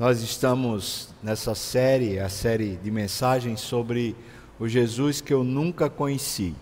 [0.00, 4.16] Nós estamos nessa série, a série de mensagens sobre
[4.58, 6.54] o Jesus que eu nunca conheci.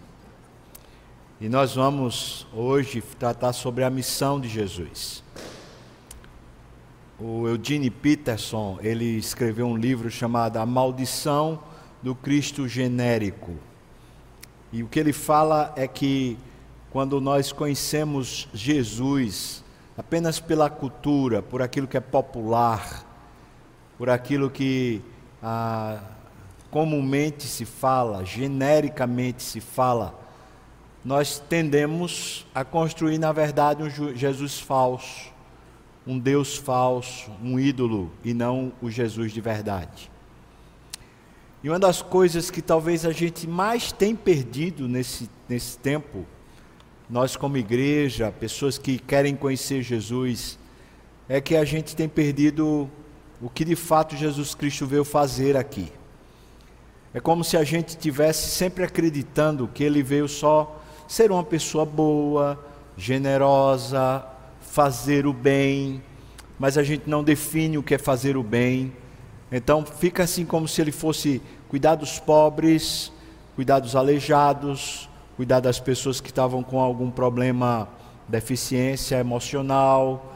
[1.41, 5.23] E nós vamos hoje tratar sobre a missão de Jesus.
[7.17, 11.63] O Eugene Peterson, ele escreveu um livro chamado A Maldição
[12.03, 13.53] do Cristo Genérico.
[14.73, 16.37] E o que ele fala é que
[16.91, 19.63] quando nós conhecemos Jesus
[19.97, 23.07] apenas pela cultura, por aquilo que é popular,
[23.99, 25.03] por aquilo que
[25.43, 26.01] ah,
[26.71, 30.19] comumente se fala, genericamente se fala,
[31.05, 35.33] nós tendemos a construir, na verdade, um Jesus falso,
[36.07, 40.11] um Deus falso, um ídolo, e não o Jesus de verdade.
[41.63, 46.25] E uma das coisas que talvez a gente mais tem perdido nesse, nesse tempo,
[47.11, 50.59] nós como igreja, pessoas que querem conhecer Jesus,
[51.29, 52.89] é que a gente tem perdido
[53.41, 55.93] o que de fato Jesus Cristo veio fazer aqui.
[57.15, 61.85] É como se a gente tivesse sempre acreditando que ele veio só ser uma pessoa
[61.85, 62.63] boa,
[62.97, 64.25] generosa,
[64.61, 66.03] fazer o bem,
[66.59, 68.93] mas a gente não define o que é fazer o bem.
[69.51, 73.13] Então fica assim como se ele fosse cuidar dos pobres,
[73.55, 77.89] cuidar dos aleijados, cuidar das pessoas que estavam com algum problema,
[78.29, 80.35] deficiência emocional,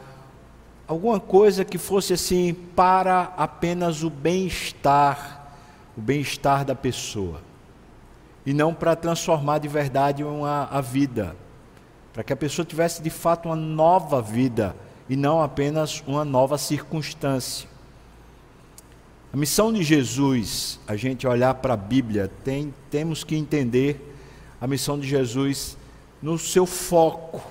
[0.87, 5.55] alguma coisa que fosse assim para apenas o bem-estar,
[5.97, 7.41] o bem-estar da pessoa.
[8.45, 11.35] E não para transformar de verdade uma, a vida.
[12.11, 14.75] Para que a pessoa tivesse de fato uma nova vida
[15.09, 17.67] e não apenas uma nova circunstância.
[19.33, 24.15] A missão de Jesus, a gente olhar para a Bíblia, tem, temos que entender
[24.61, 25.75] a missão de Jesus
[26.21, 27.41] no seu foco,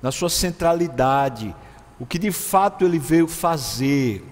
[0.00, 1.54] na sua centralidade,
[1.98, 4.22] o que de fato ele veio fazer,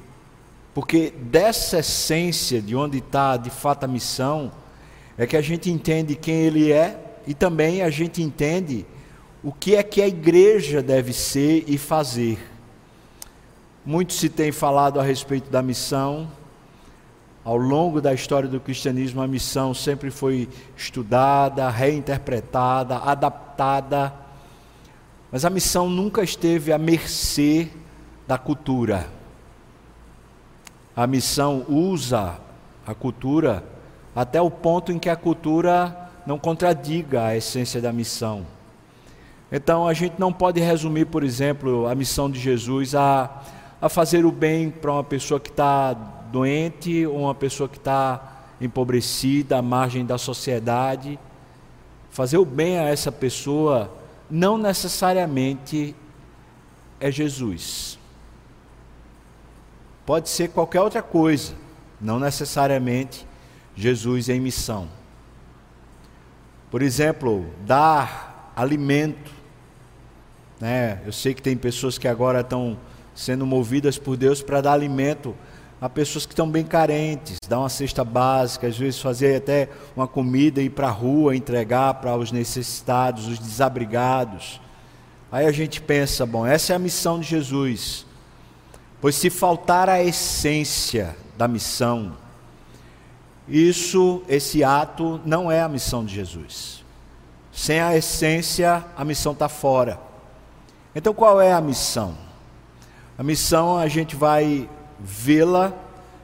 [0.74, 4.52] porque dessa essência de onde está de fato a missão,
[5.16, 8.84] é que a gente entende quem ele é e também a gente entende
[9.42, 12.38] o que é que a igreja deve ser e fazer.
[13.84, 16.28] Muito se tem falado a respeito da missão.
[17.44, 24.23] Ao longo da história do cristianismo, a missão sempre foi estudada, reinterpretada, adaptada
[25.34, 27.68] mas a missão nunca esteve à mercê
[28.24, 29.08] da cultura.
[30.94, 32.38] A missão usa
[32.86, 33.64] a cultura
[34.14, 38.46] até o ponto em que a cultura não contradiga a essência da missão.
[39.50, 43.42] Então a gente não pode resumir, por exemplo, a missão de Jesus a,
[43.82, 45.94] a fazer o bem para uma pessoa que está
[46.30, 51.18] doente ou uma pessoa que está empobrecida, à margem da sociedade.
[52.08, 55.94] Fazer o bem a essa pessoa não necessariamente
[57.00, 57.98] é Jesus.
[60.06, 61.54] Pode ser qualquer outra coisa,
[62.00, 63.26] não necessariamente
[63.74, 64.88] Jesus em missão.
[66.70, 69.30] Por exemplo, dar alimento.
[70.60, 71.00] Né?
[71.06, 72.78] Eu sei que tem pessoas que agora estão
[73.14, 75.34] sendo movidas por Deus para dar alimento
[75.84, 80.08] a pessoas que estão bem carentes, dar uma cesta básica, às vezes fazer até uma
[80.08, 84.62] comida, ir para a rua, entregar para os necessitados, os desabrigados.
[85.30, 88.06] Aí a gente pensa, bom, essa é a missão de Jesus.
[88.98, 92.16] Pois se faltar a essência da missão,
[93.46, 96.82] isso, esse ato não é a missão de Jesus.
[97.52, 100.00] Sem a essência, a missão está fora.
[100.94, 102.16] Então qual é a missão?
[103.18, 104.66] A missão a gente vai
[105.04, 105.74] vê-la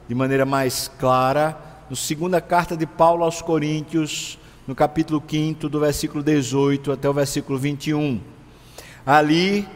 [0.07, 1.55] de maneira mais clara
[1.87, 7.13] no segunda carta de Paulo aos Coríntios, no capítulo 5, do versículo 18 até o
[7.13, 8.19] versículo 21.
[9.05, 9.67] Ali,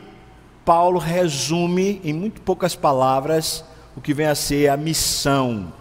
[0.64, 3.64] Paulo resume em muito poucas palavras
[3.96, 5.72] o que vem a ser a missão,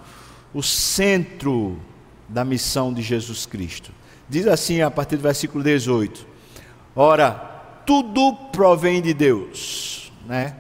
[0.53, 1.81] o centro
[2.29, 3.91] da missão de Jesus Cristo.
[4.29, 6.27] Diz assim a partir do versículo 18:
[6.95, 7.33] Ora,
[7.87, 10.57] tudo provém de Deus, né?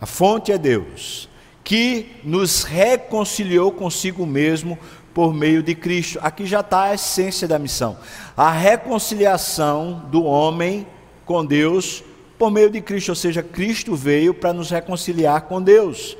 [0.00, 1.28] A fonte é Deus
[1.68, 4.78] que nos reconciliou consigo mesmo
[5.12, 6.18] por meio de Cristo.
[6.22, 7.98] Aqui já está a essência da missão:
[8.34, 10.86] a reconciliação do homem
[11.26, 12.02] com Deus
[12.38, 16.16] por meio de Cristo, ou seja, Cristo veio para nos reconciliar com Deus.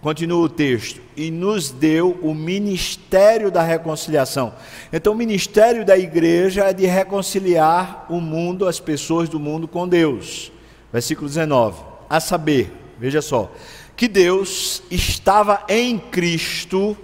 [0.00, 4.54] Continua o texto, e nos deu o ministério da reconciliação.
[4.90, 9.86] Então, o ministério da igreja é de reconciliar o mundo, as pessoas do mundo com
[9.86, 10.50] Deus.
[10.90, 13.52] Versículo 19: A saber, veja só,
[13.96, 16.96] que Deus estava em Cristo,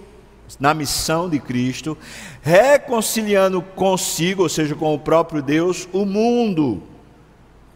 [0.59, 1.97] na missão de Cristo,
[2.41, 6.83] reconciliando consigo, ou seja, com o próprio Deus, o mundo.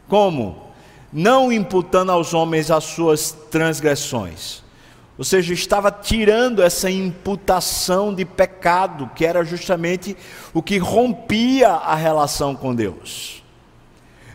[0.08, 0.68] Como?
[1.12, 4.62] Não imputando aos homens as suas transgressões.
[5.18, 10.16] Ou seja, estava tirando essa imputação de pecado, que era justamente
[10.54, 13.44] o que rompia a relação com Deus.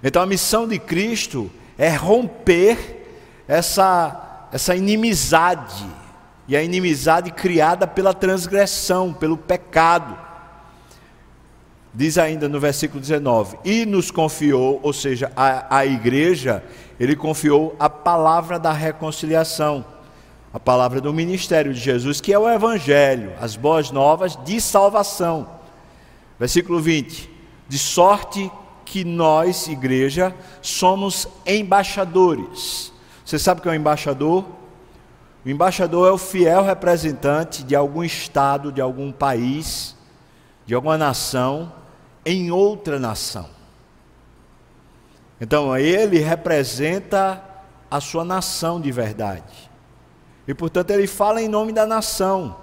[0.02, 1.49] Então a missão de Cristo
[1.79, 3.06] é romper
[3.46, 5.87] essa, essa inimizade,
[6.46, 10.19] e a inimizade criada pela transgressão, pelo pecado.
[11.94, 16.62] Diz ainda no versículo 19: E nos confiou, ou seja, a, a igreja,
[17.00, 19.84] ele confiou a palavra da reconciliação,
[20.52, 25.48] a palavra do ministério de Jesus, que é o Evangelho, as boas novas de salvação.
[26.38, 27.31] Versículo 20:
[27.69, 28.50] De sorte
[28.84, 32.92] que nós, igreja, somos embaixadores.
[33.32, 34.44] Você sabe o que é um embaixador?
[35.43, 39.96] O embaixador é o fiel representante de algum estado, de algum país,
[40.67, 41.73] de alguma nação
[42.26, 43.49] em outra nação.
[45.40, 47.43] Então, ele representa
[47.90, 49.70] a sua nação de verdade.
[50.46, 52.55] E, portanto, ele fala em nome da nação.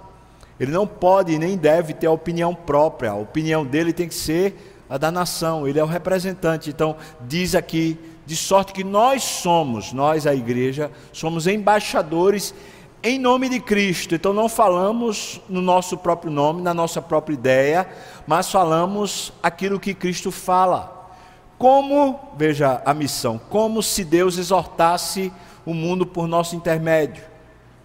[0.60, 3.10] Ele não pode nem deve ter a opinião própria.
[3.10, 5.66] A opinião dele tem que ser a da nação.
[5.66, 6.70] Ele é o representante.
[6.70, 6.94] Então,
[7.26, 7.98] diz aqui,
[8.30, 12.54] de sorte que nós somos, nós, a igreja, somos embaixadores
[13.02, 14.14] em nome de Cristo.
[14.14, 17.88] Então não falamos no nosso próprio nome, na nossa própria ideia,
[18.28, 21.10] mas falamos aquilo que Cristo fala.
[21.58, 25.32] Como, veja a missão, como se Deus exortasse
[25.66, 27.24] o mundo por nosso intermédio.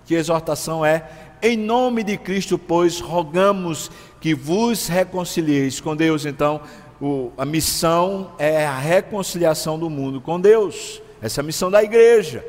[0.06, 1.10] Que exortação é?
[1.42, 3.90] Em nome de Cristo, pois, rogamos
[4.22, 6.24] que vos reconcilieis com Deus.
[6.24, 6.62] Então,
[7.02, 11.02] o, a missão é a reconciliação do mundo com Deus.
[11.22, 12.46] Essa é a missão da igreja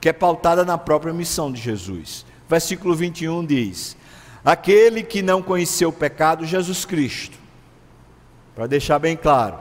[0.00, 2.24] que é pautada na própria missão de Jesus.
[2.48, 3.96] Versículo 21 diz:
[4.44, 7.38] Aquele que não conheceu o pecado, Jesus Cristo.
[8.54, 9.58] Para deixar bem claro.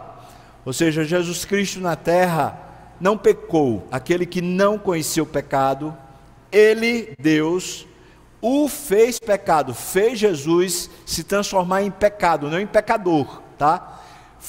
[0.65, 2.57] Ou seja, Jesus Cristo na terra
[2.99, 3.87] não pecou.
[3.91, 5.95] Aquele que não conheceu o pecado,
[6.51, 7.85] ele, Deus,
[8.41, 13.98] o fez pecado, fez Jesus se transformar em pecado, não em pecador, tá?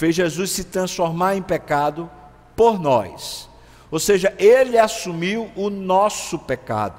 [0.00, 2.10] Fez Jesus se transformar em pecado
[2.56, 3.50] por nós.
[3.90, 6.98] Ou seja, ele assumiu o nosso pecado,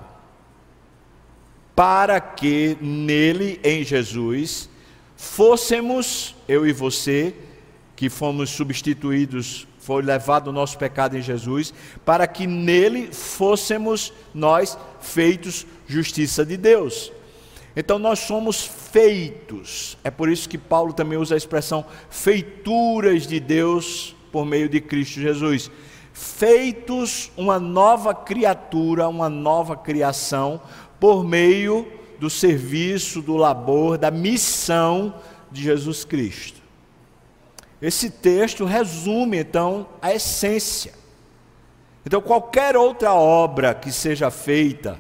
[1.75, 4.69] para que nele, em Jesus,
[5.17, 7.33] fôssemos, eu e você,
[7.95, 11.73] que fomos substituídos, foi levado o nosso pecado em Jesus,
[12.05, 17.11] para que nele fôssemos nós feitos justiça de Deus.
[17.75, 23.39] Então nós somos feitos, é por isso que Paulo também usa a expressão feituras de
[23.39, 25.71] Deus por meio de Cristo Jesus
[26.13, 30.61] feitos uma nova criatura, uma nova criação,
[30.99, 31.87] por meio
[32.19, 35.15] do serviço, do labor, da missão
[35.51, 36.61] de Jesus Cristo.
[37.81, 40.93] Esse texto resume então a essência.
[42.05, 44.99] Então, qualquer outra obra que seja feita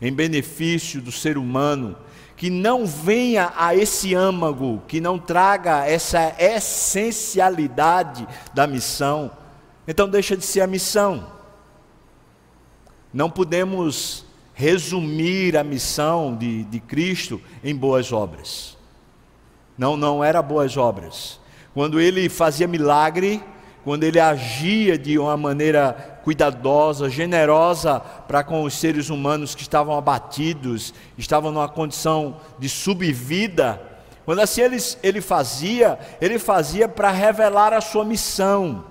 [0.00, 1.96] em benefício do ser humano,
[2.36, 9.30] que não venha a esse âmago, que não traga essa essencialidade da missão,
[9.88, 11.26] então deixa de ser a missão.
[13.12, 18.76] Não podemos resumir a missão de, de Cristo em boas obras.
[19.76, 21.40] Não, não era boas obras.
[21.72, 23.42] Quando ele fazia milagre,
[23.86, 29.96] quando ele agia de uma maneira cuidadosa, generosa para com os seres humanos que estavam
[29.96, 33.80] abatidos, estavam numa condição de subvida,
[34.24, 38.86] quando assim ele, ele fazia, ele fazia para revelar a sua missão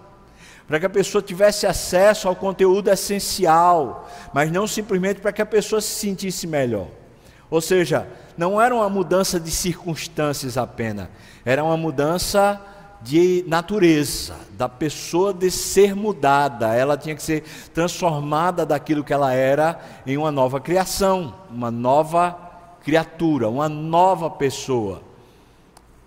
[0.66, 5.46] para que a pessoa tivesse acesso ao conteúdo essencial, mas não simplesmente para que a
[5.46, 6.88] pessoa se sentisse melhor.
[7.50, 11.10] Ou seja, não era uma mudança de circunstâncias apenas,
[11.44, 12.62] era uma mudança
[13.06, 19.32] de natureza, da pessoa de ser mudada, ela tinha que ser transformada daquilo que ela
[19.32, 22.36] era em uma nova criação, uma nova
[22.84, 25.04] criatura, uma nova pessoa.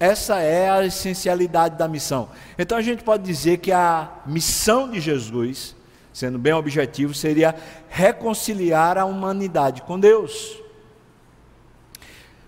[0.01, 2.31] Essa é a essencialidade da missão.
[2.59, 5.77] Então a gente pode dizer que a missão de Jesus,
[6.13, 7.55] sendo bem objetivo, seria
[7.89, 10.61] reconciliar a humanidade com Deus.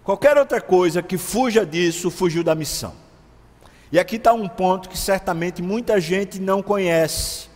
[0.02, 3.09] Qualquer outra coisa que fuja disso, fugiu da missão.
[3.92, 7.48] E aqui está um ponto que certamente muita gente não conhece.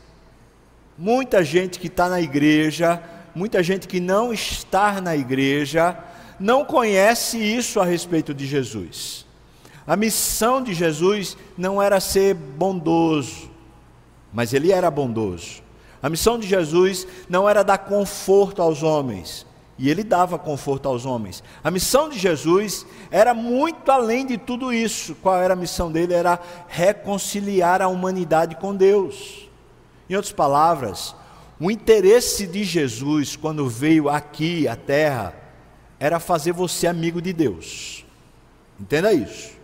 [0.98, 3.02] Muita gente que está na igreja,
[3.34, 5.96] muita gente que não está na igreja,
[6.38, 9.24] não conhece isso a respeito de Jesus.
[9.86, 13.50] A missão de Jesus não era ser bondoso,
[14.32, 15.62] mas ele era bondoso.
[16.02, 19.46] A missão de Jesus não era dar conforto aos homens,
[19.78, 21.42] e ele dava conforto aos homens.
[21.62, 25.14] A missão de Jesus era muito além de tudo isso.
[25.16, 26.14] Qual era a missão dele?
[26.14, 26.38] Era
[26.68, 29.48] reconciliar a humanidade com Deus.
[30.08, 31.14] Em outras palavras,
[31.58, 35.34] o interesse de Jesus quando veio aqui à terra
[35.98, 38.04] era fazer você amigo de Deus.
[38.78, 39.54] Entenda isso.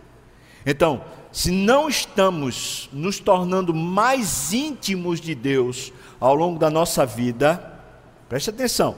[0.65, 7.79] Então, se não estamos nos tornando mais íntimos de Deus ao longo da nossa vida,
[8.27, 8.95] preste atenção.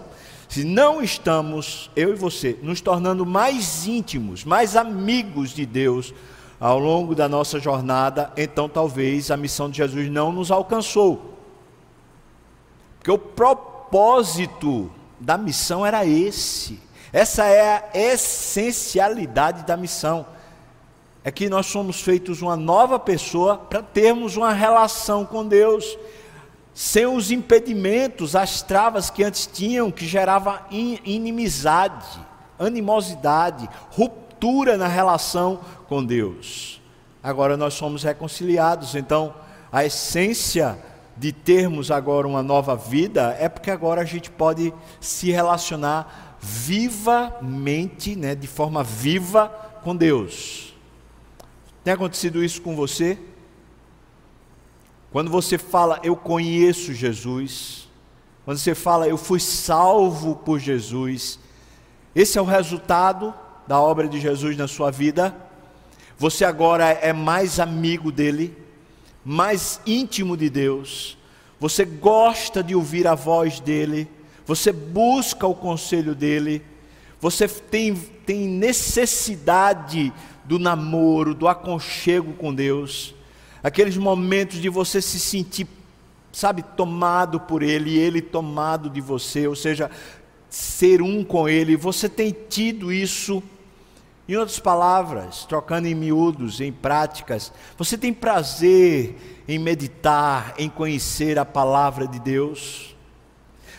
[0.53, 6.13] Se não estamos, eu e você, nos tornando mais íntimos, mais amigos de Deus
[6.59, 11.39] ao longo da nossa jornada, então talvez a missão de Jesus não nos alcançou.
[12.99, 16.79] Porque o propósito da missão era esse.
[17.11, 20.23] Essa é a essencialidade da missão.
[21.23, 25.97] É que nós somos feitos uma nova pessoa para termos uma relação com Deus,
[26.73, 32.19] sem os impedimentos, as travas que antes tinham, que gerava inimizade,
[32.57, 36.81] animosidade, ruptura na relação com Deus.
[37.21, 39.33] Agora nós somos reconciliados, então
[39.71, 40.77] a essência
[41.15, 48.15] de termos agora uma nova vida é porque agora a gente pode se relacionar vivamente,
[48.15, 49.47] né, de forma viva
[49.83, 50.73] com Deus.
[51.83, 53.17] Tem acontecido isso com você?
[55.13, 57.87] Quando você fala eu conheço Jesus,
[58.43, 61.39] quando você fala eu fui salvo por Jesus,
[62.15, 63.31] esse é o resultado
[63.67, 65.35] da obra de Jesus na sua vida.
[66.17, 68.57] Você agora é mais amigo dele,
[69.23, 71.15] mais íntimo de Deus,
[71.59, 74.09] você gosta de ouvir a voz dele,
[74.47, 76.65] você busca o conselho dele,
[77.21, 77.93] você tem,
[78.25, 80.11] tem necessidade
[80.43, 83.13] do namoro, do aconchego com Deus,
[83.63, 85.67] aqueles momentos de você se sentir,
[86.31, 89.89] sabe, tomado por ele e ele tomado de você, ou seja,
[90.49, 93.41] ser um com ele, você tem tido isso
[94.27, 101.37] em outras palavras, trocando em miúdos, em práticas, você tem prazer em meditar, em conhecer
[101.39, 102.95] a palavra de Deus?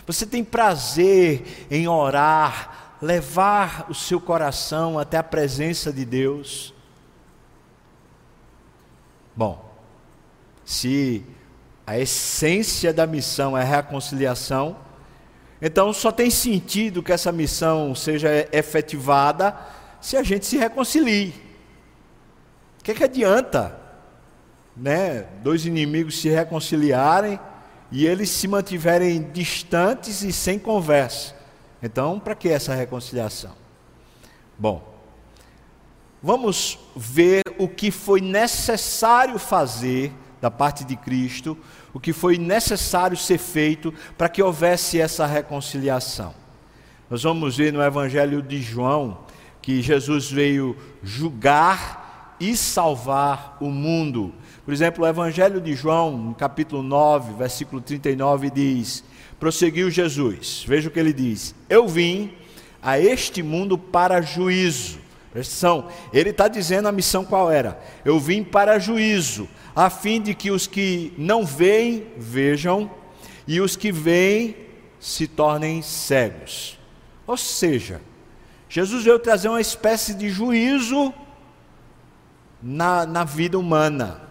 [0.07, 6.75] Você tem prazer em orar, levar o seu coração até a presença de Deus?
[9.35, 9.74] Bom,
[10.65, 11.25] se
[11.87, 14.77] a essência da missão é reconciliação,
[15.61, 19.57] então só tem sentido que essa missão seja efetivada
[20.01, 21.35] se a gente se reconcilie.
[22.81, 23.79] O que, é que adianta
[24.77, 27.39] né, dois inimigos se reconciliarem
[27.91, 31.35] e eles se mantiverem distantes e sem conversa?
[31.83, 33.53] Então, para que essa reconciliação?
[34.59, 34.95] Bom,
[36.23, 40.13] vamos ver o que foi necessário fazer
[40.45, 41.57] da parte de Cristo,
[41.95, 46.35] o que foi necessário ser feito para que houvesse essa reconciliação.
[47.09, 49.21] Nós vamos ver no Evangelho de João,
[49.63, 54.35] que Jesus veio julgar e salvar o mundo.
[54.67, 59.03] Por exemplo, o Evangelho de João, no capítulo 9, versículo 39, diz:
[59.41, 62.35] Prosseguiu Jesus, veja o que ele diz: Eu vim
[62.83, 64.99] a este mundo para juízo.
[66.13, 67.81] Ele está dizendo a missão qual era?
[68.05, 72.91] Eu vim para juízo, a fim de que os que não veem, vejam,
[73.47, 74.57] e os que veem
[75.01, 76.79] se tornem cegos.
[77.27, 78.01] Ou seja,
[78.69, 81.13] Jesus veio trazer uma espécie de juízo
[82.63, 84.23] na, na vida humana,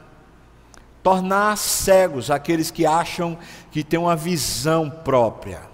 [1.04, 3.38] tornar cegos aqueles que acham
[3.72, 5.74] que têm uma visão própria,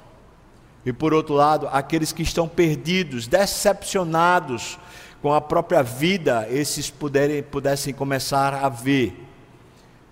[0.86, 4.80] e por outro lado, aqueles que estão perdidos, decepcionados
[5.22, 9.29] com a própria vida, esses puderem, pudessem começar a ver.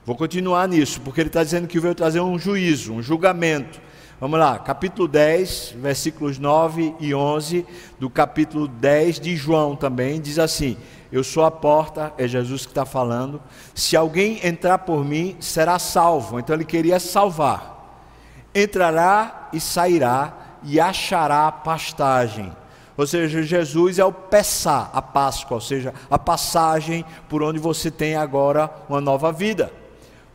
[0.07, 3.81] Vou continuar nisso, porque ele está dizendo que veio trazer um juízo, um julgamento.
[4.21, 7.65] Vamos lá, capítulo 10, versículos 9 e 11,
[7.99, 10.77] do capítulo 10 de João também, diz assim:
[11.11, 13.41] Eu sou a porta, é Jesus que está falando.
[13.75, 16.39] Se alguém entrar por mim, será salvo.
[16.39, 18.07] Então ele queria salvar.
[18.55, 22.49] Entrará e sairá e achará pastagem.
[22.95, 27.91] Ou seja, Jesus é o Pessá, a Páscoa, ou seja, a passagem por onde você
[27.91, 29.69] tem agora uma nova vida.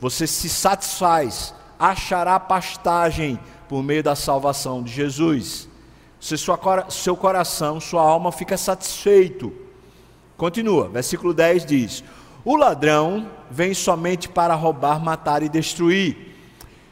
[0.02, 5.68] Você se satisfaz, achará pastagem por meio da salvação de Jesus.
[6.18, 6.58] Se sua,
[6.90, 9.52] seu coração, sua alma fica satisfeito.
[10.36, 12.02] Continua, versículo 10 diz:
[12.44, 16.34] O ladrão vem somente para roubar, matar e destruir.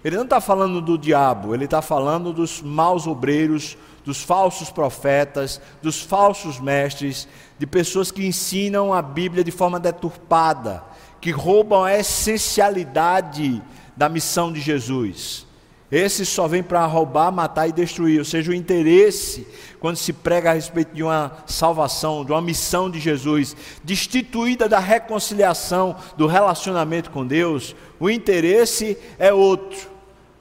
[0.04, 5.60] Ele não está falando do diabo, ele está falando dos maus obreiros, dos falsos profetas,
[5.82, 7.26] dos falsos mestres,
[7.58, 10.84] de pessoas que ensinam a Bíblia de forma deturpada,
[11.20, 13.62] que roubam a essencialidade
[13.96, 15.46] da missão de Jesus.
[15.90, 18.20] Esse só vem para roubar, matar e destruir.
[18.20, 19.46] Ou seja, o interesse,
[19.80, 24.78] quando se prega a respeito de uma salvação, de uma missão de Jesus, destituída da
[24.78, 29.90] reconciliação, do relacionamento com Deus, o interesse é outro.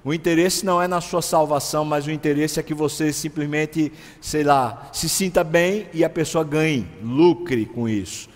[0.05, 4.43] O interesse não é na sua salvação, mas o interesse é que você simplesmente, sei
[4.43, 8.28] lá, se sinta bem e a pessoa ganhe, lucre com isso.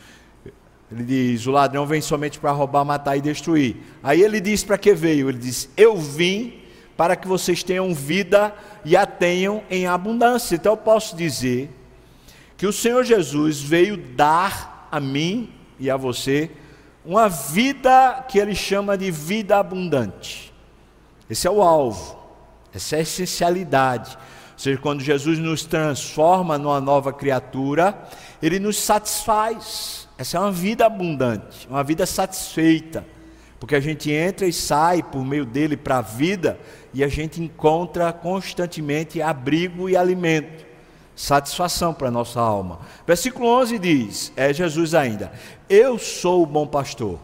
[0.93, 3.77] Ele diz: o ladrão vem somente para roubar, matar e destruir.
[4.03, 5.29] Aí ele diz para que veio?
[5.29, 6.61] Ele diz: Eu vim
[6.95, 8.53] para que vocês tenham vida
[8.85, 10.55] e a tenham em abundância.
[10.55, 11.71] Então eu posso dizer
[12.55, 16.51] que o Senhor Jesus veio dar a mim e a você
[17.03, 20.53] uma vida que ele chama de vida abundante.
[21.29, 22.17] Esse é o alvo,
[22.73, 24.17] essa é a essencialidade.
[24.53, 28.07] Ou seja, quando Jesus nos transforma numa nova criatura,
[28.41, 30.02] ele nos satisfaz.
[30.17, 33.05] Essa é uma vida abundante, uma vida satisfeita.
[33.59, 36.59] Porque a gente entra e sai por meio dele para a vida
[36.93, 40.65] e a gente encontra constantemente abrigo e alimento,
[41.15, 42.81] satisfação para a nossa alma.
[43.07, 45.31] Versículo 11 diz: é Jesus ainda,
[45.69, 47.19] Eu sou o bom pastor,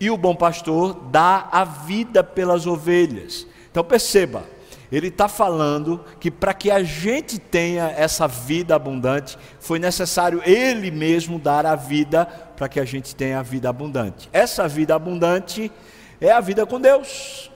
[0.00, 3.46] e o bom pastor dá a vida pelas ovelhas.
[3.70, 4.42] Então perceba,
[4.90, 10.90] ele está falando que para que a gente tenha essa vida abundante, foi necessário ele
[10.90, 12.24] mesmo dar a vida
[12.56, 14.28] para que a gente tenha a vida abundante.
[14.32, 15.70] Essa vida abundante
[16.20, 17.50] é a vida com Deus.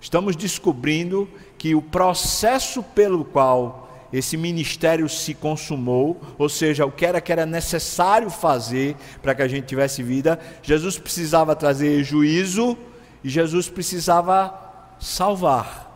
[0.00, 7.04] Estamos descobrindo que o processo pelo qual esse ministério se consumou, ou seja, o que
[7.04, 12.76] era que era necessário fazer para que a gente tivesse vida, Jesus precisava trazer juízo
[13.22, 14.54] e Jesus precisava
[14.98, 15.87] salvar.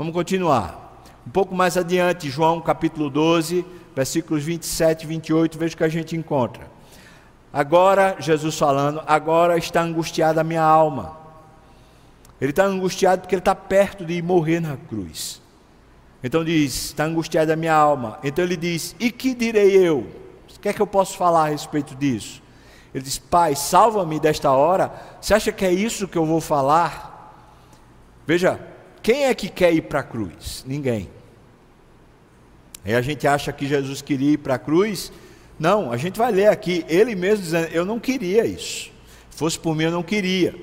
[0.00, 1.04] Vamos continuar.
[1.26, 5.88] Um pouco mais adiante, João capítulo 12, versículos 27 e 28, veja o que a
[5.90, 6.70] gente encontra.
[7.52, 11.18] Agora, Jesus falando, agora está angustiada a minha alma.
[12.40, 15.42] Ele está angustiado porque ele está perto de morrer na cruz.
[16.24, 18.18] Então diz: está angustiada a minha alma.
[18.24, 20.06] Então ele diz: e que direi eu?
[20.56, 22.42] O que é que eu posso falar a respeito disso?
[22.94, 24.90] Ele diz: Pai, salva-me desta hora.
[25.20, 27.36] Você acha que é isso que eu vou falar?
[28.26, 28.58] Veja,
[29.02, 30.64] quem é que quer ir para a cruz?
[30.66, 31.08] Ninguém.
[32.84, 35.12] Aí a gente acha que Jesus queria ir para a cruz.
[35.58, 38.90] Não, a gente vai ler aqui, ele mesmo dizendo: Eu não queria isso.
[39.30, 40.54] Se fosse por mim, eu não queria.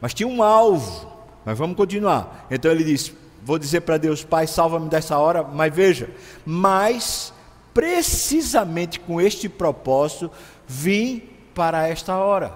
[0.00, 1.10] Mas tinha um alvo.
[1.44, 2.46] Mas vamos continuar.
[2.50, 3.12] Então ele diz:
[3.44, 5.42] Vou dizer para Deus, Pai, salva-me dessa hora.
[5.42, 6.10] Mas veja,
[6.44, 7.32] mas
[7.72, 10.30] precisamente com este propósito
[10.66, 11.22] vim
[11.54, 12.54] para esta hora.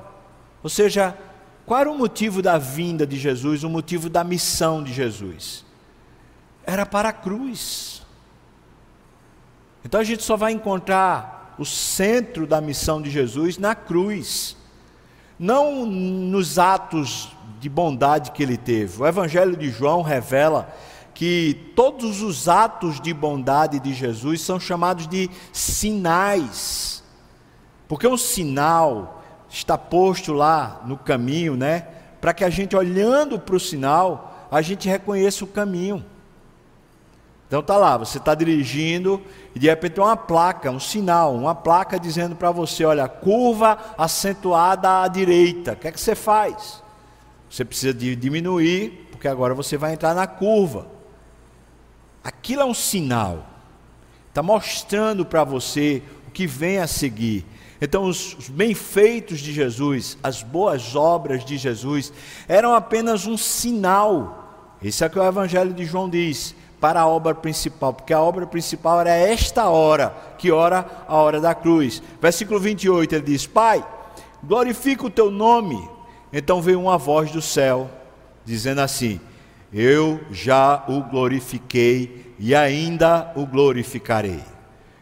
[0.63, 1.17] Ou seja,
[1.67, 5.65] qual era o motivo da vinda de Jesus, o motivo da missão de Jesus?
[6.65, 8.03] Era para a cruz.
[9.85, 14.57] Então a gente só vai encontrar o centro da missão de Jesus na cruz,
[15.39, 19.03] não nos atos de bondade que ele teve.
[19.03, 20.73] O Evangelho de João revela
[21.13, 27.03] que todos os atos de bondade de Jesus são chamados de sinais.
[27.89, 29.16] Porque um sinal
[29.59, 31.87] está posto lá no caminho, né?
[32.21, 36.05] Para que a gente olhando para o sinal, a gente reconheça o caminho.
[37.47, 39.23] Então tá lá, você está dirigindo
[39.55, 43.79] e de repente tem uma placa, um sinal, uma placa dizendo para você, olha, curva
[43.97, 45.73] acentuada à direita.
[45.73, 46.83] O que é que você faz?
[47.49, 50.89] Você precisa de diminuir, porque agora você vai entrar na curva.
[52.23, 53.47] Aquilo é um sinal.
[54.29, 57.47] Está mostrando para você o que vem a seguir.
[57.81, 62.13] Então, os, os bem-feitos de Jesus, as boas obras de Jesus,
[62.49, 64.77] eram apenas um sinal.
[64.83, 68.21] Isso é o que o Evangelho de João diz, para a obra principal, porque a
[68.21, 72.03] obra principal era esta hora, que ora a hora da cruz.
[72.21, 73.85] Versículo 28, ele diz: Pai,
[74.43, 75.97] glorifica o teu nome
[76.33, 77.91] então veio uma voz do céu,
[78.45, 79.21] dizendo assim:
[79.73, 84.41] Eu já o glorifiquei e ainda o glorificarei.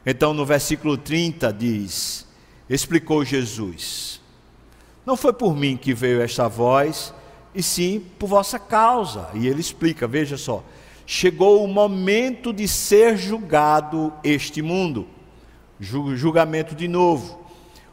[0.06, 2.23] Então no versículo 30 diz:
[2.68, 4.20] Explicou Jesus:
[5.04, 7.12] Não foi por mim que veio esta voz,
[7.54, 9.28] e sim por vossa causa.
[9.34, 10.64] E ele explica: Veja só,
[11.06, 15.06] chegou o momento de ser julgado este mundo.
[15.78, 17.38] Julgamento de novo.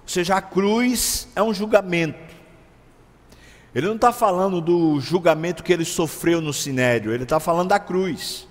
[0.04, 2.32] Ou seja, a cruz é um julgamento.
[3.74, 7.80] Ele não está falando do julgamento que ele sofreu no sinédrio, ele está falando da
[7.80, 8.48] cruz.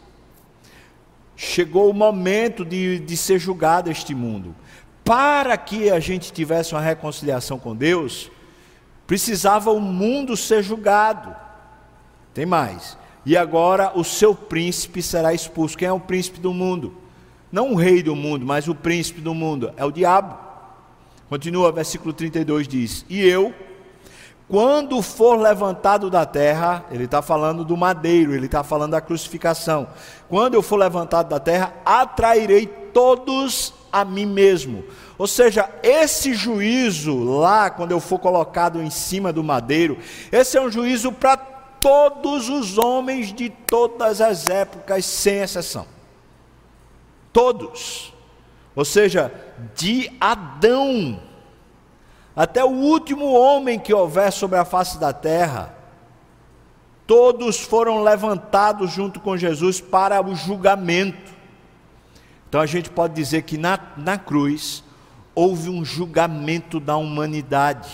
[1.36, 4.54] Chegou o momento de, de ser julgado este mundo.
[5.10, 8.30] Para que a gente tivesse uma reconciliação com Deus,
[9.08, 11.34] precisava o mundo ser julgado.
[12.32, 12.96] Tem mais.
[13.26, 15.76] E agora o seu príncipe será expulso.
[15.76, 16.94] Quem é o príncipe do mundo?
[17.50, 19.72] Não o rei do mundo, mas o príncipe do mundo.
[19.76, 20.38] É o diabo.
[21.28, 23.52] Continua, versículo 32 diz: E eu
[24.50, 29.88] quando for levantado da terra, ele está falando do madeiro, ele está falando da crucificação.
[30.28, 34.84] Quando eu for levantado da terra, atrairei todos a mim mesmo.
[35.18, 39.98] Ou seja, esse juízo lá, quando eu for colocado em cima do madeiro,
[40.32, 45.86] esse é um juízo para todos os homens de todas as épocas, sem exceção.
[47.32, 48.12] Todos.
[48.74, 49.32] Ou seja,
[49.74, 51.20] de Adão
[52.34, 55.74] até o último homem que houver sobre a face da terra,
[57.06, 61.39] todos foram levantados junto com Jesus para o julgamento.
[62.50, 64.82] Então a gente pode dizer que na, na cruz
[65.36, 67.88] houve um julgamento da humanidade.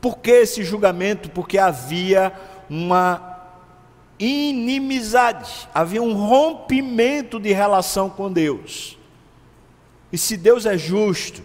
[0.00, 1.28] Por que esse julgamento?
[1.28, 2.32] Porque havia
[2.70, 3.40] uma
[4.20, 8.96] inimizade, havia um rompimento de relação com Deus.
[10.12, 11.42] E se Deus é justo,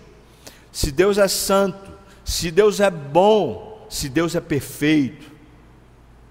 [0.72, 1.91] se Deus é santo,
[2.24, 5.32] se Deus é bom, se Deus é perfeito,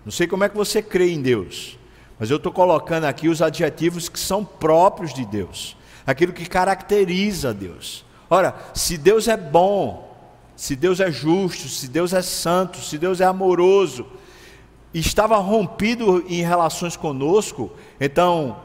[0.04, 1.76] não sei como é que você crê em Deus,
[2.18, 5.76] mas eu estou colocando aqui os adjetivos que são próprios de Deus,
[6.06, 8.04] aquilo que caracteriza Deus.
[8.28, 10.16] Ora, se Deus é bom,
[10.56, 14.06] se Deus é justo, se Deus é santo, se Deus é amoroso,
[14.94, 18.56] estava rompido em relações conosco, então,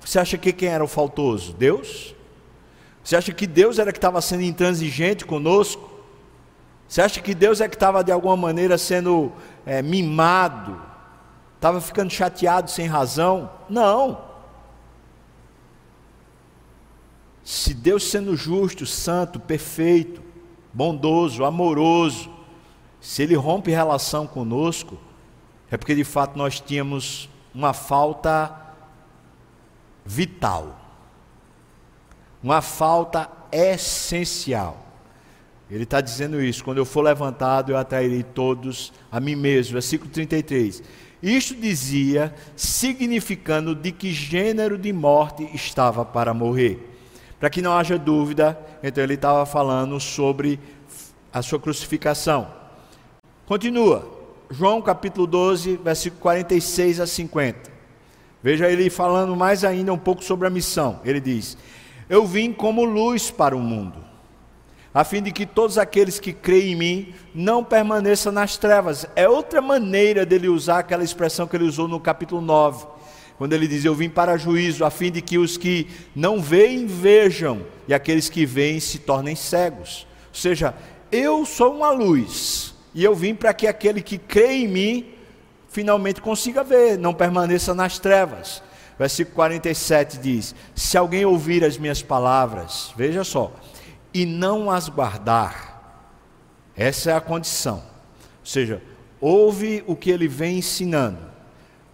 [0.00, 1.52] você acha que quem era o faltoso?
[1.54, 2.14] Deus?
[3.02, 5.88] Você acha que Deus era que estava sendo intransigente conosco?
[6.86, 9.32] Você acha que Deus é que estava de alguma maneira sendo
[9.64, 10.87] é, mimado?
[11.58, 13.50] Estava ficando chateado sem razão?
[13.68, 14.20] Não.
[17.42, 20.22] Se Deus sendo justo, santo, perfeito,
[20.72, 22.30] bondoso, amoroso,
[23.00, 24.96] se Ele rompe relação conosco,
[25.68, 28.54] é porque de fato nós tínhamos uma falta
[30.04, 30.78] vital,
[32.40, 34.86] uma falta essencial.
[35.68, 39.72] Ele está dizendo isso: quando eu for levantado, eu atrairei todos a mim mesmo.
[39.72, 40.82] Versículo 33.
[41.22, 46.94] Isto dizia, significando de que gênero de morte estava para morrer.
[47.40, 50.60] Para que não haja dúvida, então ele estava falando sobre
[51.32, 52.48] a sua crucificação.
[53.46, 54.08] Continua,
[54.50, 57.70] João capítulo 12, versículo 46 a 50.
[58.42, 61.00] Veja ele falando mais ainda um pouco sobre a missão.
[61.04, 61.56] Ele diz:
[62.08, 63.98] Eu vim como luz para o mundo,
[64.92, 69.06] a fim de que todos aqueles que creem em mim não permaneçam nas trevas.
[69.14, 72.98] É outra maneira dele usar aquela expressão que ele usou no capítulo 9
[73.38, 76.86] quando ele diz: Eu vim para juízo, a fim de que os que não veem
[76.86, 80.06] vejam, e aqueles que veem se tornem cegos.
[80.28, 80.74] Ou seja,
[81.10, 85.06] eu sou uma luz, e eu vim para que aquele que crê em mim
[85.68, 88.60] finalmente consiga ver, não permaneça nas trevas.
[88.98, 93.52] Versículo 47 diz: Se alguém ouvir as minhas palavras, veja só,
[94.18, 96.02] e não as guardar,
[96.76, 97.76] essa é a condição.
[98.40, 98.82] Ou seja,
[99.20, 101.20] ouve o que ele vem ensinando,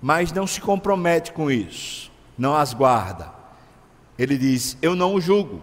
[0.00, 3.30] mas não se compromete com isso, não as guarda.
[4.18, 5.62] Ele diz: Eu não o julgo,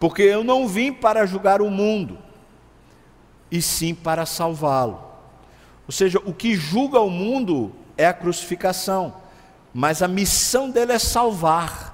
[0.00, 2.16] porque eu não vim para julgar o mundo,
[3.50, 5.02] e sim para salvá-lo.
[5.86, 9.14] Ou seja, o que julga o mundo é a crucificação,
[9.74, 11.93] mas a missão dele é salvar.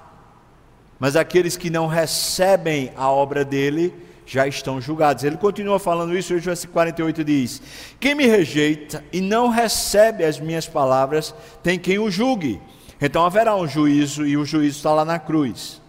[1.01, 3.93] Mas aqueles que não recebem a obra dele,
[4.31, 5.25] já estão julgados.
[5.25, 7.63] Ele continua falando isso, hoje versículo 48 diz:
[7.99, 11.35] Quem me rejeita e não recebe as minhas palavras,
[11.65, 12.61] tem quem o julgue.
[13.01, 15.81] Então haverá um juízo, e o juízo está lá na cruz.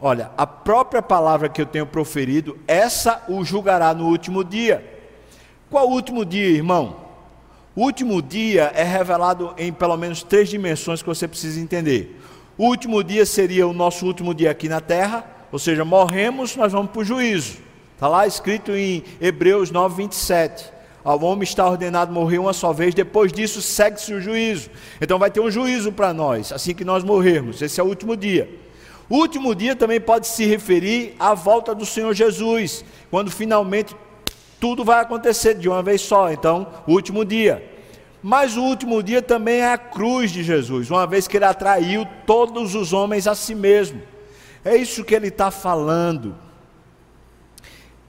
[0.00, 4.84] Olha, a própria palavra que eu tenho proferido, essa o julgará no último dia.
[5.70, 7.08] Qual o último dia, irmão?
[7.76, 12.17] O último dia é revelado em pelo menos três dimensões que você precisa entender.
[12.58, 16.72] O último dia seria o nosso último dia aqui na terra ou seja, morremos, nós
[16.72, 17.58] vamos para o juízo.
[17.94, 20.72] Está lá escrito em Hebreus 9, 27.
[21.02, 24.68] Ao homem está ordenado morrer uma só vez, depois disso segue-se o juízo.
[25.00, 27.62] Então vai ter um juízo para nós, assim que nós morrermos.
[27.62, 28.48] Esse é o último dia.
[29.08, 33.96] O último dia também pode se referir à volta do Senhor Jesus, quando finalmente
[34.60, 36.30] tudo vai acontecer de uma vez só.
[36.30, 37.77] Então, o último dia.
[38.22, 42.06] Mas o último dia também é a cruz de Jesus, uma vez que ele atraiu
[42.26, 44.02] todos os homens a si mesmo.
[44.64, 46.34] É isso que ele está falando.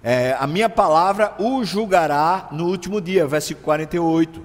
[0.02, 4.42] É, a minha palavra o julgará no último dia, versículo 48.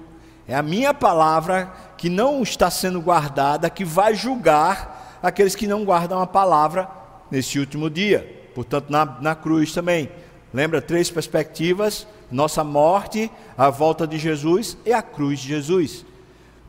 [0.47, 5.83] É a minha palavra que não está sendo guardada, que vai julgar aqueles que não
[5.83, 6.87] guardam a palavra
[7.31, 8.49] nesse último dia.
[8.53, 10.11] Portanto, na, na cruz também.
[10.53, 16.05] Lembra três perspectivas: nossa morte, a volta de Jesus e a cruz de Jesus.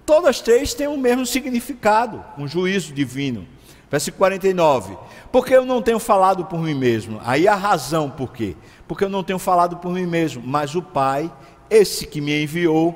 [0.04, 3.46] Todas três têm o mesmo significado, um juízo divino.
[3.90, 4.96] Versículo 49.
[5.32, 7.20] Porque eu não tenho falado por mim mesmo.
[7.24, 8.56] Aí a razão por quê?
[8.86, 11.32] Porque eu não tenho falado por mim mesmo, mas o Pai,
[11.68, 12.94] esse que me enviou,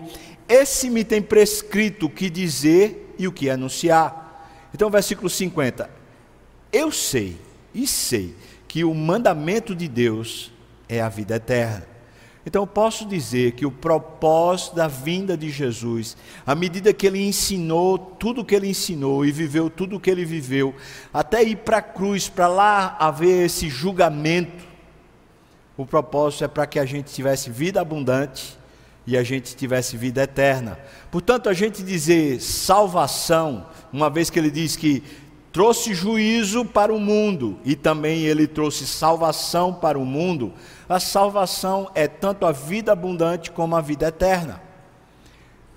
[0.49, 4.49] esse me tem prescrito o que dizer e o que anunciar.
[4.75, 5.91] Então, versículo 50.
[6.73, 7.37] Eu sei
[7.75, 8.35] e sei
[8.69, 10.53] que o mandamento de Deus
[10.89, 11.90] é a vida eterna.
[12.51, 17.25] Então eu posso dizer que o propósito da vinda de Jesus, à medida que ele
[17.25, 20.75] ensinou tudo o que ele ensinou e viveu tudo o que ele viveu,
[21.15, 24.65] até ir para a cruz, para lá haver esse julgamento,
[25.77, 28.59] o propósito é para que a gente tivesse vida abundante
[29.07, 30.77] e a gente tivesse vida eterna.
[31.09, 35.05] Portanto, a gente dizer salvação, uma vez que ele diz que
[35.53, 40.53] trouxe juízo para o mundo e também ele trouxe salvação para o mundo,
[40.89, 44.61] a salvação é tanto a vida abundante como a vida eterna.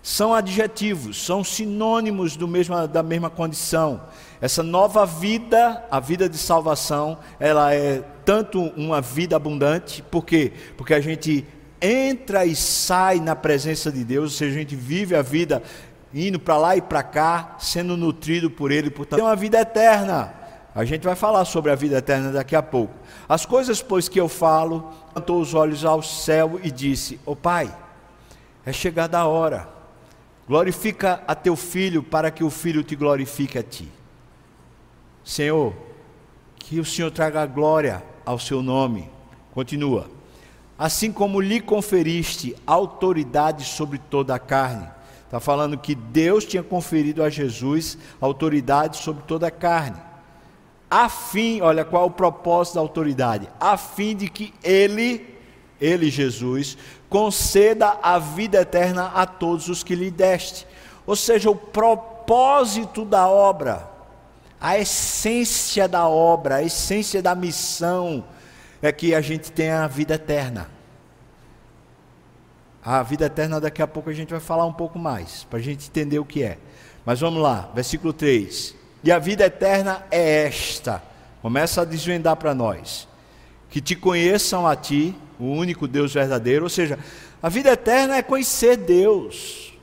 [0.01, 4.01] São adjetivos, são sinônimos mesmo, da mesma condição.
[4.41, 10.51] Essa nova vida, a vida de salvação, ela é tanto uma vida abundante, por quê?
[10.75, 11.45] Porque a gente
[11.81, 15.63] entra e sai na presença de Deus, ou seja, a gente vive a vida
[16.13, 20.34] indo para lá e para cá, sendo nutrido por Ele, portanto, tem uma vida eterna.
[20.76, 22.93] A gente vai falar sobre a vida eterna daqui a pouco.
[23.30, 27.36] As coisas, pois, que eu falo, levantou os olhos ao céu e disse: Ó oh,
[27.36, 27.76] Pai,
[28.65, 29.67] é chegada a hora,
[30.47, 33.91] glorifica a teu filho, para que o filho te glorifique a ti.
[35.23, 35.73] Senhor,
[36.56, 39.10] que o Senhor traga glória ao seu nome.
[39.54, 40.10] Continua
[40.78, 44.88] assim como lhe conferiste autoridade sobre toda a carne.
[45.33, 49.99] Está falando que Deus tinha conferido a Jesus autoridade sobre toda a carne.
[50.87, 55.35] A fim, olha qual é o propósito da autoridade, a fim de que ele,
[55.81, 56.77] ele Jesus,
[57.09, 60.67] conceda a vida eterna a todos os que lhe deste.
[61.03, 63.89] Ou seja, o propósito da obra,
[64.61, 68.23] a essência da obra, a essência da missão,
[68.83, 70.72] é que a gente tenha a vida eterna.
[72.85, 75.61] A vida eterna, daqui a pouco a gente vai falar um pouco mais, para a
[75.61, 76.57] gente entender o que é.
[77.05, 78.75] Mas vamos lá, versículo 3.
[79.03, 81.01] E a vida eterna é esta.
[81.41, 83.07] Começa a desvendar para nós.
[83.69, 86.65] Que te conheçam a ti, o único Deus verdadeiro.
[86.65, 86.99] Ou seja,
[87.41, 89.73] a vida eterna é conhecer Deus.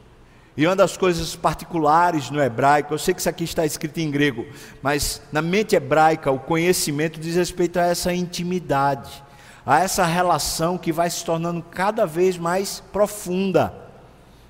[0.55, 4.11] E uma das coisas particulares no hebraico, eu sei que isso aqui está escrito em
[4.11, 4.45] grego,
[4.83, 9.23] mas na mente hebraica o conhecimento diz respeito a essa intimidade
[9.71, 13.73] a essa relação que vai se tornando cada vez mais profunda,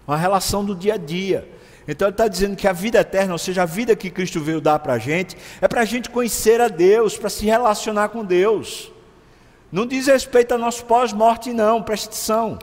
[0.07, 1.47] uma relação do dia a dia.
[1.87, 4.63] Então ele está dizendo que a vida eterna, ou seja, a vida que Cristo veio
[4.63, 8.25] dar para a gente, é para a gente conhecer a Deus, para se relacionar com
[8.25, 8.91] Deus.
[9.71, 12.59] Não diz respeito ao nosso pós-morte, não, preste atenção.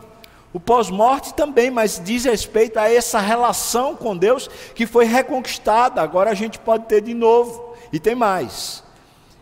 [0.52, 6.32] O pós-morte também, mas diz respeito a essa relação com Deus que foi reconquistada, agora
[6.32, 7.76] a gente pode ter de novo.
[7.94, 8.84] E tem mais.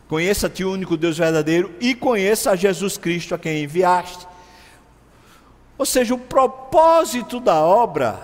[0.07, 4.27] Conheça-te o único Deus verdadeiro e conheça a Jesus Cristo a quem enviaste.
[5.77, 8.19] Ou seja, o propósito da obra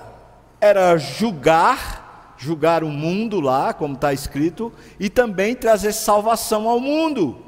[0.59, 7.43] era julgar, julgar o mundo lá, como está escrito, e também trazer salvação ao mundo.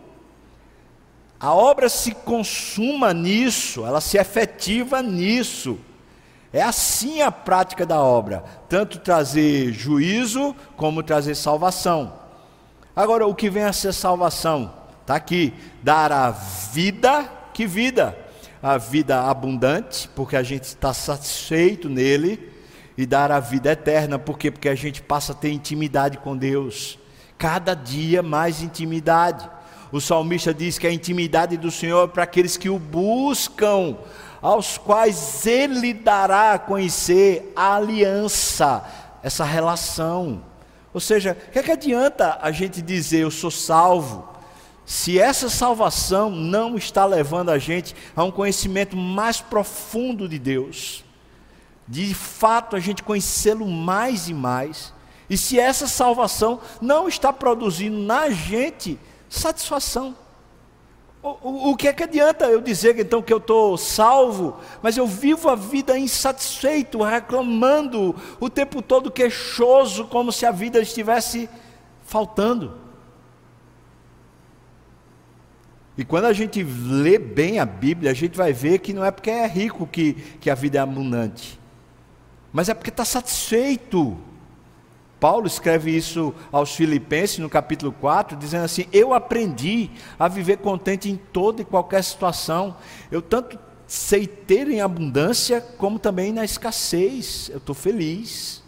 [1.39, 5.77] A obra se consuma nisso, ela se efetiva nisso.
[6.51, 12.22] É assim a prática da obra, tanto trazer juízo como trazer salvação.
[12.95, 14.71] Agora, o que vem a ser salvação?
[15.01, 18.17] Está aqui: dar a vida, que vida?
[18.61, 22.51] A vida abundante, porque a gente está satisfeito nele,
[22.97, 24.51] e dar a vida eterna, por quê?
[24.51, 26.99] Porque a gente passa a ter intimidade com Deus,
[27.37, 29.49] cada dia mais intimidade.
[29.91, 33.97] O salmista diz que a intimidade do Senhor é para aqueles que o buscam,
[34.41, 38.83] aos quais ele dará a conhecer a aliança,
[39.21, 40.41] essa relação.
[40.93, 44.29] Ou seja, o que, é que adianta a gente dizer eu sou salvo,
[44.85, 51.03] se essa salvação não está levando a gente a um conhecimento mais profundo de Deus,
[51.87, 54.93] de fato a gente conhecê-lo mais e mais,
[55.29, 60.15] e se essa salvação não está produzindo na gente satisfação.
[61.23, 64.97] O, o, o, que é que adianta eu dizer então que eu estou salvo, mas
[64.97, 71.49] eu vivo a vida insatisfeito, reclamando, o tempo todo queixoso, como se a vida estivesse
[72.03, 72.77] faltando?
[75.97, 79.09] E quando a gente lê bem a Bíblia, a gente vai ver que não é
[79.09, 81.57] porque é rico que, que a vida é abundante,
[82.51, 84.17] mas é porque está satisfeito.
[85.23, 91.09] Paulo escreve isso aos Filipenses no capítulo 4, dizendo assim: Eu aprendi a viver contente
[91.09, 92.75] em toda e qualquer situação.
[93.09, 93.57] Eu tanto
[93.87, 97.47] sei ter em abundância, como também na escassez.
[97.47, 98.61] Eu estou feliz.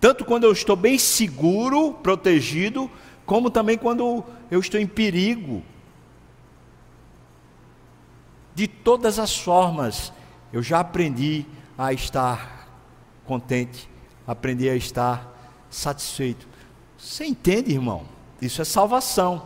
[0.00, 2.90] Tanto quando eu estou bem seguro, protegido,
[3.24, 5.62] como também quando eu estou em perigo.
[8.52, 10.12] De todas as formas,
[10.52, 11.46] eu já aprendi
[11.78, 12.68] a estar
[13.24, 13.93] contente
[14.26, 15.32] aprender a estar
[15.70, 16.46] satisfeito.
[16.98, 18.02] Você entende, irmão?
[18.40, 19.42] Isso é salvação.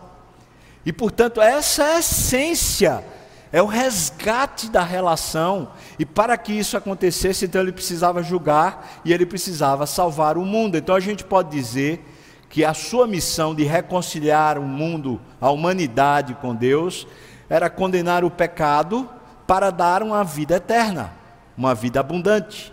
[0.84, 3.04] E portanto, essa é a essência,
[3.52, 5.70] é o resgate da relação.
[5.98, 10.76] E para que isso acontecesse, então ele precisava julgar e ele precisava salvar o mundo.
[10.76, 12.04] Então a gente pode dizer
[12.48, 17.06] que a sua missão de reconciliar o mundo, a humanidade com Deus,
[17.48, 19.08] era condenar o pecado
[19.46, 21.12] para dar uma vida eterna,
[21.56, 22.72] uma vida abundante.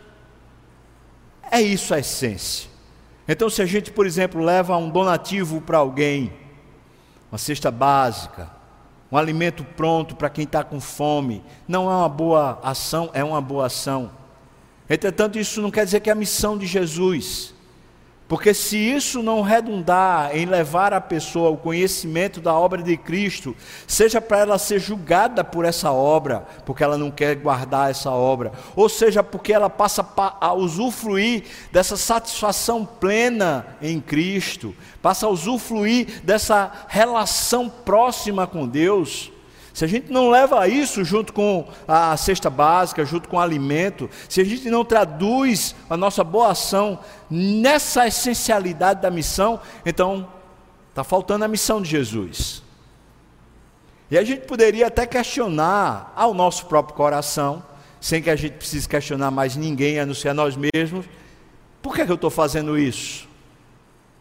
[1.56, 2.70] É isso a essência.
[3.26, 6.34] Então, se a gente, por exemplo, leva um donativo para alguém,
[7.32, 8.52] uma cesta básica,
[9.10, 13.40] um alimento pronto para quem está com fome, não é uma boa ação, é uma
[13.40, 14.12] boa ação.
[14.90, 17.55] Entretanto, isso não quer dizer que é a missão de Jesus.
[18.28, 23.56] Porque se isso não redundar em levar a pessoa ao conhecimento da obra de Cristo,
[23.86, 28.52] seja para ela ser julgada por essa obra, porque ela não quer guardar essa obra,
[28.76, 30.04] ou seja porque ela passa
[30.42, 39.32] a usufruir dessa satisfação plena em Cristo, passa a usufruir dessa relação próxima com Deus,
[39.76, 44.10] se a gente não leva isso junto com a cesta básica, junto com o alimento,
[44.30, 46.98] se a gente não traduz a nossa boa ação
[47.30, 50.30] nessa essencialidade da missão, então
[50.92, 52.64] está faltando a missão de Jesus.
[54.10, 57.62] E a gente poderia até questionar ao nosso próprio coração,
[58.00, 61.06] sem que a gente precise questionar mais ninguém, a não ser a nós mesmos,
[61.82, 63.28] por que, é que eu estou fazendo isso?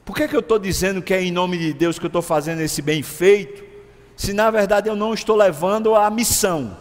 [0.04, 2.08] Por que, é que eu estou dizendo que é em nome de Deus que eu
[2.08, 3.63] estou fazendo esse bem feito?
[4.16, 6.76] Se na verdade eu não estou levando a missão,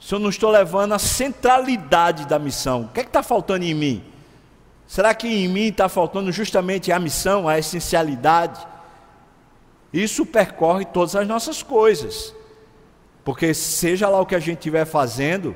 [0.00, 3.74] se eu não estou levando a centralidade da missão, o que é está faltando em
[3.74, 4.04] mim?
[4.86, 8.66] Será que em mim está faltando justamente a missão, a essencialidade?
[9.92, 12.34] Isso percorre todas as nossas coisas,
[13.24, 15.54] porque seja lá o que a gente estiver fazendo,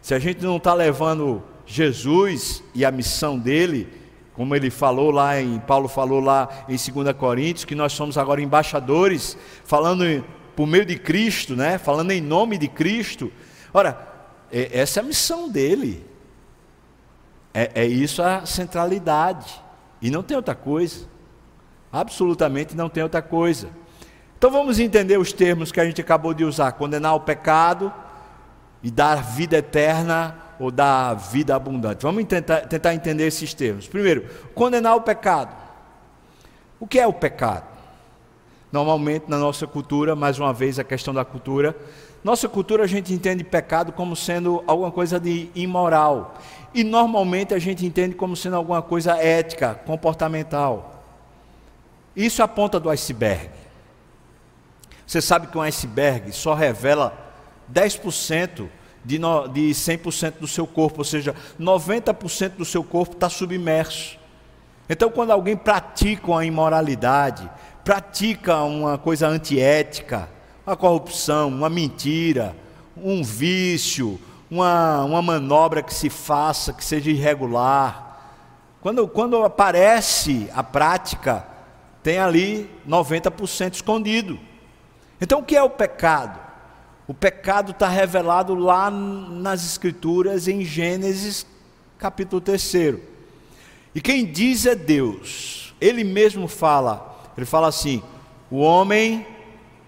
[0.00, 3.88] se a gente não está levando Jesus e a missão dele,
[4.34, 8.40] como ele falou lá em Paulo falou lá em 2 Coríntios, que nós somos agora
[8.40, 10.24] embaixadores, falando
[10.56, 11.78] por meio de Cristo, né?
[11.78, 13.32] Falando em nome de Cristo.
[13.72, 13.98] Ora,
[14.50, 16.06] é, essa é a missão dele.
[17.52, 19.62] É, é isso a centralidade.
[20.00, 21.06] E não tem outra coisa.
[21.92, 23.68] Absolutamente não tem outra coisa.
[24.38, 27.92] Então vamos entender os termos que a gente acabou de usar: condenar o pecado
[28.82, 32.04] e dar vida eterna ou da vida abundante.
[32.04, 33.88] Vamos tentar, tentar entender esses termos.
[33.88, 35.52] Primeiro, condenar o pecado.
[36.78, 37.66] O que é o pecado?
[38.70, 41.76] Normalmente na nossa cultura, mais uma vez a questão da cultura,
[42.22, 46.34] nossa cultura a gente entende pecado como sendo alguma coisa de imoral.
[46.72, 51.02] E normalmente a gente entende como sendo alguma coisa ética, comportamental.
[52.14, 53.50] Isso é a ponta do iceberg.
[55.04, 57.18] Você sabe que um iceberg só revela
[57.72, 58.68] 10%
[59.04, 64.18] de, no, de 100% do seu corpo, ou seja, 90% do seu corpo está submerso.
[64.88, 67.48] Então, quando alguém pratica uma imoralidade,
[67.84, 70.28] pratica uma coisa antiética,
[70.66, 72.54] uma corrupção, uma mentira,
[72.96, 78.12] um vício, uma, uma manobra que se faça, que seja irregular,
[78.80, 81.46] quando, quando aparece a prática,
[82.02, 84.38] tem ali 90% escondido.
[85.20, 86.51] Então, o que é o pecado?
[87.06, 91.44] O pecado está revelado lá nas Escrituras, em Gênesis
[91.98, 92.96] capítulo 3.
[93.94, 95.74] E quem diz é Deus.
[95.80, 98.02] Ele mesmo fala, ele fala assim:
[98.50, 99.26] o homem,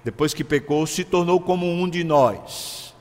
[0.03, 2.95] depois que pecou, se tornou como um de nós,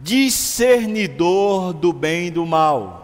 [0.00, 3.00] discernidor do bem e do mal.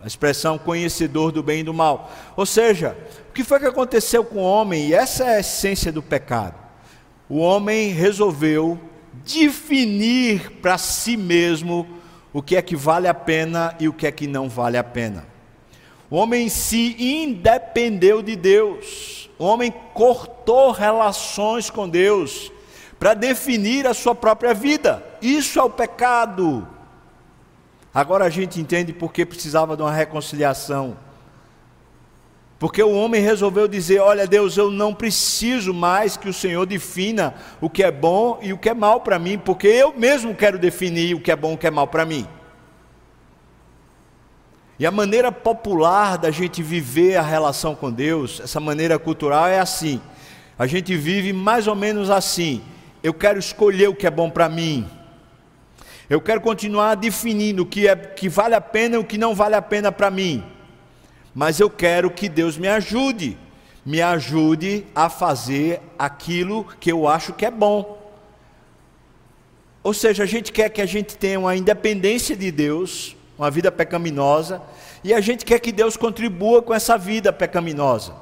[0.00, 2.12] A expressão conhecedor do bem e do mal.
[2.36, 2.96] Ou seja,
[3.30, 4.88] o que foi que aconteceu com o homem?
[4.88, 6.54] E essa é a essência do pecado.
[7.28, 8.78] O homem resolveu
[9.24, 11.86] definir para si mesmo
[12.32, 14.84] o que é que vale a pena e o que é que não vale a
[14.84, 15.26] pena.
[16.10, 22.52] O homem se independeu de Deus, o homem cortou relações com Deus
[22.98, 25.04] para definir a sua própria vida.
[25.20, 26.66] Isso é o pecado.
[27.92, 30.96] Agora a gente entende por que precisava de uma reconciliação.
[32.64, 37.34] Porque o homem resolveu dizer: Olha, Deus, eu não preciso mais que o Senhor defina
[37.60, 40.58] o que é bom e o que é mal para mim, porque eu mesmo quero
[40.58, 42.26] definir o que é bom e o que é mal para mim.
[44.78, 49.60] E a maneira popular da gente viver a relação com Deus, essa maneira cultural é
[49.60, 50.00] assim.
[50.58, 52.62] A gente vive mais ou menos assim.
[53.02, 54.88] Eu quero escolher o que é bom para mim.
[56.08, 59.34] Eu quero continuar definindo o que, é, que vale a pena e o que não
[59.34, 60.42] vale a pena para mim
[61.34, 63.36] mas eu quero que Deus me ajude,
[63.84, 68.00] me ajude a fazer aquilo que eu acho que é bom.
[69.82, 73.70] Ou seja, a gente quer que a gente tenha uma independência de Deus, uma vida
[73.70, 74.62] pecaminosa,
[75.02, 78.14] e a gente quer que Deus contribua com essa vida pecaminosa.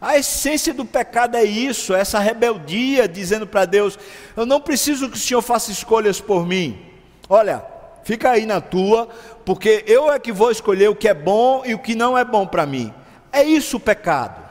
[0.00, 3.98] A essência do pecado é isso, essa rebeldia, dizendo para Deus:
[4.36, 6.80] Eu não preciso que o Senhor faça escolhas por mim.
[7.28, 7.64] Olha,
[8.04, 9.08] fica aí na tua,
[9.44, 12.24] porque eu é que vou escolher o que é bom e o que não é
[12.24, 12.92] bom para mim.
[13.32, 14.46] É isso o pecado.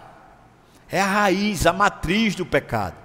[0.89, 2.95] É a raiz, a matriz do pecado.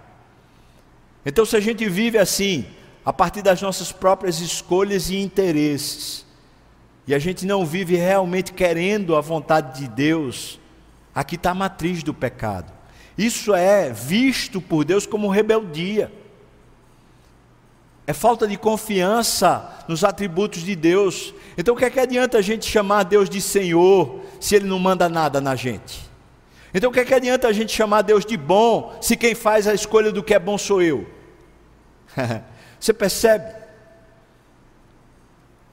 [1.24, 2.66] Então, se a gente vive assim,
[3.04, 6.24] a partir das nossas próprias escolhas e interesses,
[7.06, 10.60] e a gente não vive realmente querendo a vontade de Deus,
[11.14, 12.72] aqui está a matriz do pecado.
[13.16, 16.12] Isso é visto por Deus como rebeldia.
[18.06, 21.32] É falta de confiança nos atributos de Deus.
[21.56, 24.78] Então, o que é que adianta a gente chamar Deus de Senhor se Ele não
[24.78, 26.10] manda nada na gente?
[26.74, 29.68] Então, o que é que adianta a gente chamar Deus de bom se quem faz
[29.68, 31.06] a escolha do que é bom sou eu?
[32.80, 33.62] Você percebe?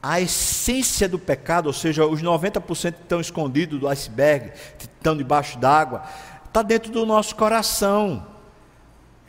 [0.01, 5.15] a essência do pecado, ou seja, os 90% que estão escondidos do iceberg, que estão
[5.15, 6.03] debaixo d'água,
[6.45, 8.25] está dentro do nosso coração.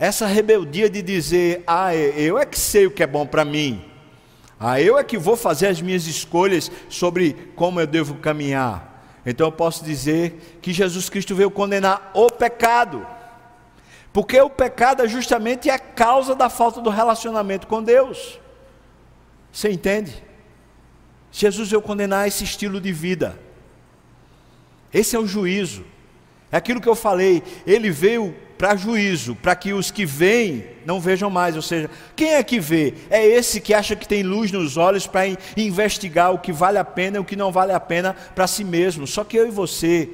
[0.01, 3.85] Essa rebeldia de dizer, ah, eu é que sei o que é bom para mim,
[4.59, 9.21] ah, eu é que vou fazer as minhas escolhas sobre como eu devo caminhar.
[9.27, 13.07] Então eu posso dizer que Jesus Cristo veio condenar o pecado,
[14.11, 18.41] porque o pecado é justamente a causa da falta do relacionamento com Deus.
[19.53, 20.25] Você entende?
[21.31, 23.39] Jesus veio condenar esse estilo de vida.
[24.95, 25.85] Esse é o juízo.
[26.51, 31.01] É aquilo que eu falei, ele veio para juízo, para que os que veem não
[31.01, 31.57] vejam mais.
[31.57, 32.93] Ou seja, quem é que vê?
[33.09, 35.23] É esse que acha que tem luz nos olhos para
[35.57, 38.63] investigar o que vale a pena e o que não vale a pena para si
[38.63, 39.07] mesmo.
[39.07, 40.11] Só que eu e você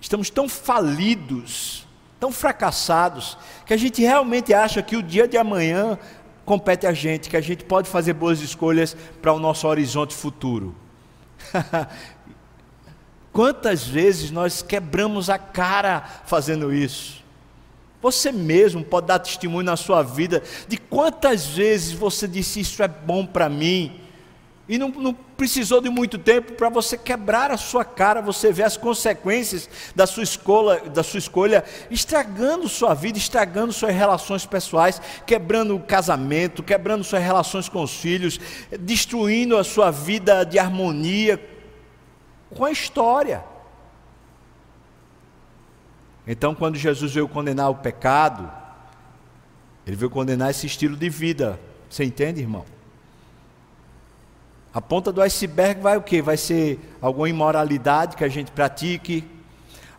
[0.00, 1.86] estamos tão falidos,
[2.18, 5.96] tão fracassados, que a gente realmente acha que o dia de amanhã
[6.44, 10.74] compete a gente, que a gente pode fazer boas escolhas para o nosso horizonte futuro.
[13.32, 17.21] Quantas vezes nós quebramos a cara fazendo isso?
[18.02, 22.88] Você mesmo pode dar testemunho na sua vida de quantas vezes você disse isso é
[22.88, 24.02] bom para mim,
[24.68, 28.62] e não, não precisou de muito tempo para você quebrar a sua cara, você ver
[28.62, 35.00] as consequências da sua, escola, da sua escolha, estragando sua vida, estragando suas relações pessoais,
[35.26, 38.38] quebrando o casamento, quebrando suas relações com os filhos,
[38.80, 41.38] destruindo a sua vida de harmonia
[42.54, 43.51] com a história.
[46.26, 48.50] Então, quando Jesus veio condenar o pecado,
[49.86, 51.58] ele veio condenar esse estilo de vida.
[51.90, 52.64] Você entende, irmão?
[54.72, 56.22] A ponta do iceberg vai o quê?
[56.22, 59.24] Vai ser alguma imoralidade que a gente pratique.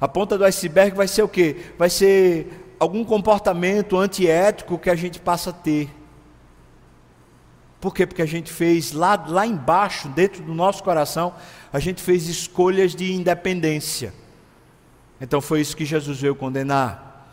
[0.02, 1.58] A ponta do iceberg vai ser o quê?
[1.78, 5.90] Vai ser algum comportamento antiético que a gente passa a ter.
[7.80, 8.08] Por quê?
[8.08, 11.36] Porque a gente fez lá, lá embaixo, dentro do nosso coração,
[11.72, 14.14] a gente fez escolhas de independência.
[15.24, 17.30] Então foi isso que Jesus veio condenar.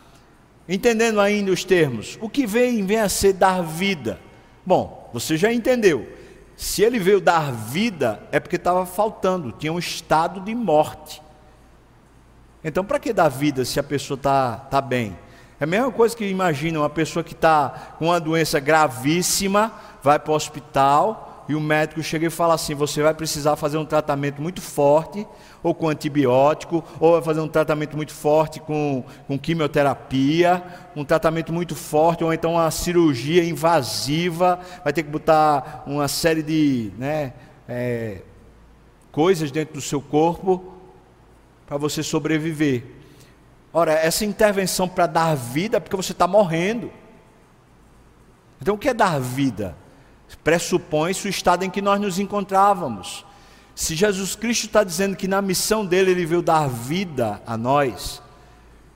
[0.67, 4.17] Entendendo ainda os termos, o que vem, vem a ser dar vida.
[4.65, 6.07] Bom, você já entendeu.
[6.55, 11.21] Se ele veio dar vida, é porque estava faltando, tinha um estado de morte.
[12.63, 15.19] Então, para que dar vida se a pessoa está tá bem?
[15.59, 20.17] É a mesma coisa que imagina uma pessoa que está com uma doença gravíssima, vai
[20.17, 23.85] para o hospital, e o médico chega e fala assim: você vai precisar fazer um
[23.85, 25.27] tratamento muito forte,
[25.63, 30.63] ou com antibiótico, ou vai fazer um tratamento muito forte com, com quimioterapia,
[30.95, 36.43] um tratamento muito forte, ou então uma cirurgia invasiva, vai ter que botar uma série
[36.43, 37.33] de né,
[37.67, 38.21] é,
[39.11, 40.73] coisas dentro do seu corpo
[41.65, 42.83] para você sobreviver.
[43.73, 46.91] Ora, essa intervenção para dar vida é porque você está morrendo.
[48.61, 49.75] Então, o que é dar vida?
[50.43, 53.25] Pressupõe-se o estado em que nós nos encontrávamos.
[53.75, 58.21] Se Jesus Cristo está dizendo que na missão dele ele veio dar vida a nós,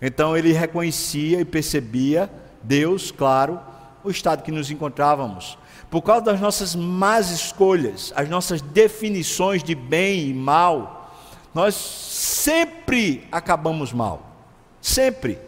[0.02, 2.30] então ele reconhecia e percebia,
[2.62, 3.60] Deus, claro,
[4.04, 5.58] o estado que nos encontrávamos.
[5.90, 11.14] Por causa das nossas más escolhas, as nossas definições de bem e mal,
[11.54, 14.36] nós sempre acabamos mal.
[14.82, 15.40] Sempre.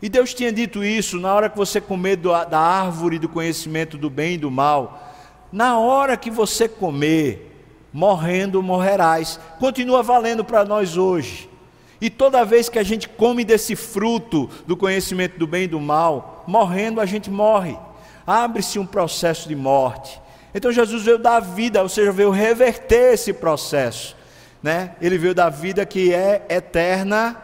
[0.00, 4.10] E Deus tinha dito isso na hora que você comer da árvore do conhecimento do
[4.10, 5.14] bem e do mal.
[5.50, 7.56] Na hora que você comer,
[7.92, 9.40] morrendo morrerás.
[9.58, 11.48] Continua valendo para nós hoje.
[11.98, 15.80] E toda vez que a gente come desse fruto do conhecimento do bem e do
[15.80, 17.78] mal, morrendo a gente morre.
[18.26, 20.20] Abre-se um processo de morte.
[20.54, 24.14] Então Jesus veio dar vida, ou seja, veio reverter esse processo.
[24.62, 24.94] Né?
[25.00, 27.40] Ele veio dar vida que é eterna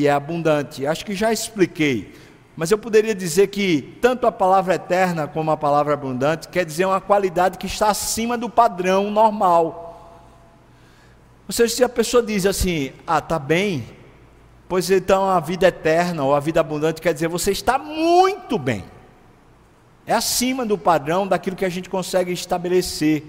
[0.00, 0.86] e é abundante.
[0.86, 2.14] Acho que já expliquei.
[2.56, 6.86] Mas eu poderia dizer que tanto a palavra eterna como a palavra abundante quer dizer
[6.86, 9.84] uma qualidade que está acima do padrão normal.
[11.46, 13.84] Ou seja, se a pessoa diz assim, ah, está bem,
[14.68, 18.84] Pois então a vida eterna ou a vida abundante quer dizer você está muito bem.
[20.06, 23.24] É acima do padrão daquilo que a gente consegue estabelecer.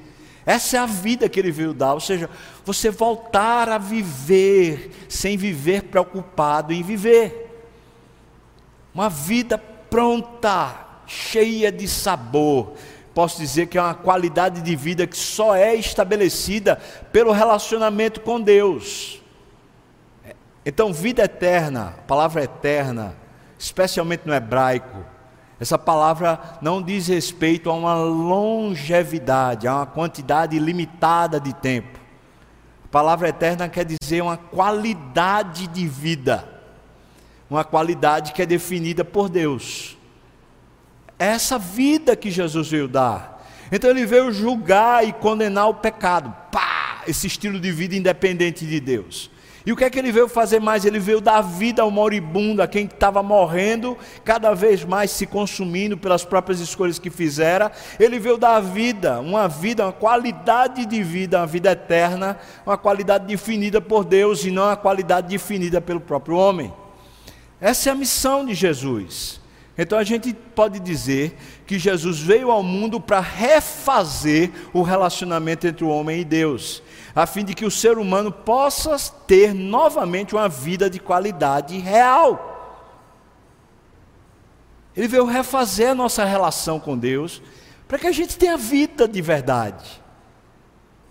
[0.46, 2.30] Essa é a vida que ele veio dar, ou seja,
[2.66, 7.48] você voltar a viver sem viver preocupado em viver.
[8.94, 12.74] Uma vida pronta, cheia de sabor.
[13.14, 16.78] Posso dizer que é uma qualidade de vida que só é estabelecida
[17.12, 19.22] pelo relacionamento com Deus.
[20.66, 23.16] Então, vida eterna, palavra eterna,
[23.58, 25.04] especialmente no hebraico,
[25.60, 32.00] essa palavra não diz respeito a uma longevidade, a uma quantidade limitada de tempo.
[32.86, 36.48] A palavra eterna quer dizer uma qualidade de vida,
[37.50, 39.98] uma qualidade que é definida por Deus.
[41.18, 43.46] É essa vida que Jesus veio dar.
[43.72, 46.34] Então ele veio julgar e condenar o pecado.
[46.52, 47.04] Pá!
[47.06, 49.30] Esse estilo de vida independente de Deus.
[49.70, 50.84] E o que é que ele veio fazer mais?
[50.84, 53.96] Ele veio dar vida ao moribundo, a quem estava morrendo,
[54.26, 57.72] cada vez mais se consumindo pelas próprias escolhas que fizera.
[58.00, 63.28] Ele veio dar vida, uma vida, uma qualidade de vida, uma vida eterna, uma qualidade
[63.28, 66.74] definida por Deus e não a qualidade definida pelo próprio homem.
[67.62, 69.40] Essa é a missão de Jesus.
[69.82, 75.86] Então a gente pode dizer que Jesus veio ao mundo para refazer o relacionamento entre
[75.86, 76.84] o homem e Deus,
[77.16, 78.98] a fim de que o ser humano possa
[79.28, 82.48] ter novamente uma vida de qualidade real.
[84.96, 87.42] Ele veio refazer a nossa relação com Deus,
[87.88, 90.02] para que a gente tenha vida de verdade.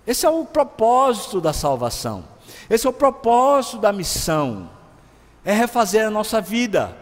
[0.07, 2.25] Esse é o propósito da salvação.
[2.71, 4.71] Esse é o propósito da missão.
[5.45, 6.97] É refazer a nossa vida.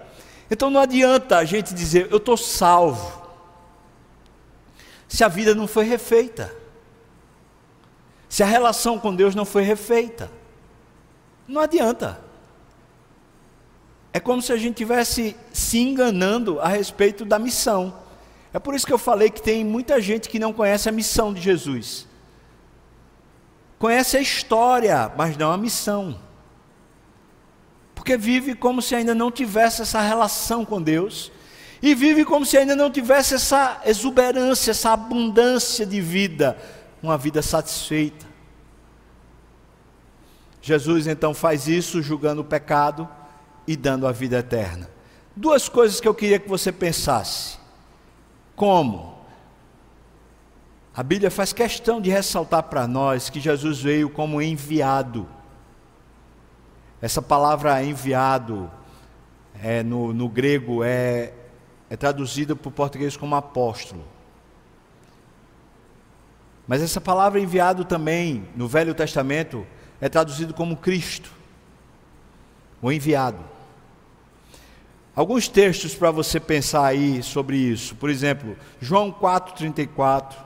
[0.50, 3.26] Então não adianta a gente dizer, eu estou salvo,
[5.08, 6.54] se a vida não foi refeita,
[8.36, 10.30] se a relação com Deus não foi refeita.
[11.48, 12.20] Não adianta.
[14.12, 17.96] É como se a gente estivesse se enganando a respeito da missão.
[18.52, 21.32] É por isso que eu falei que tem muita gente que não conhece a missão
[21.32, 22.06] de Jesus.
[23.78, 26.18] Conhece a história, mas não a missão
[28.06, 31.32] porque vive como se ainda não tivesse essa relação com Deus,
[31.82, 36.56] e vive como se ainda não tivesse essa exuberância, essa abundância de vida,
[37.02, 38.25] uma vida satisfeita.
[40.66, 43.08] Jesus então faz isso julgando o pecado
[43.68, 44.90] e dando a vida eterna.
[45.36, 47.56] Duas coisas que eu queria que você pensasse.
[48.56, 49.16] Como?
[50.92, 55.28] A Bíblia faz questão de ressaltar para nós que Jesus veio como enviado.
[57.00, 58.68] Essa palavra enviado
[59.62, 61.32] é, no, no grego é,
[61.88, 64.04] é traduzida para o português como apóstolo.
[66.66, 69.64] Mas essa palavra enviado também, no Velho Testamento,
[70.00, 71.30] é traduzido como Cristo,
[72.82, 73.38] o enviado.
[75.14, 77.94] Alguns textos para você pensar aí sobre isso.
[77.94, 80.36] Por exemplo, João 4:34,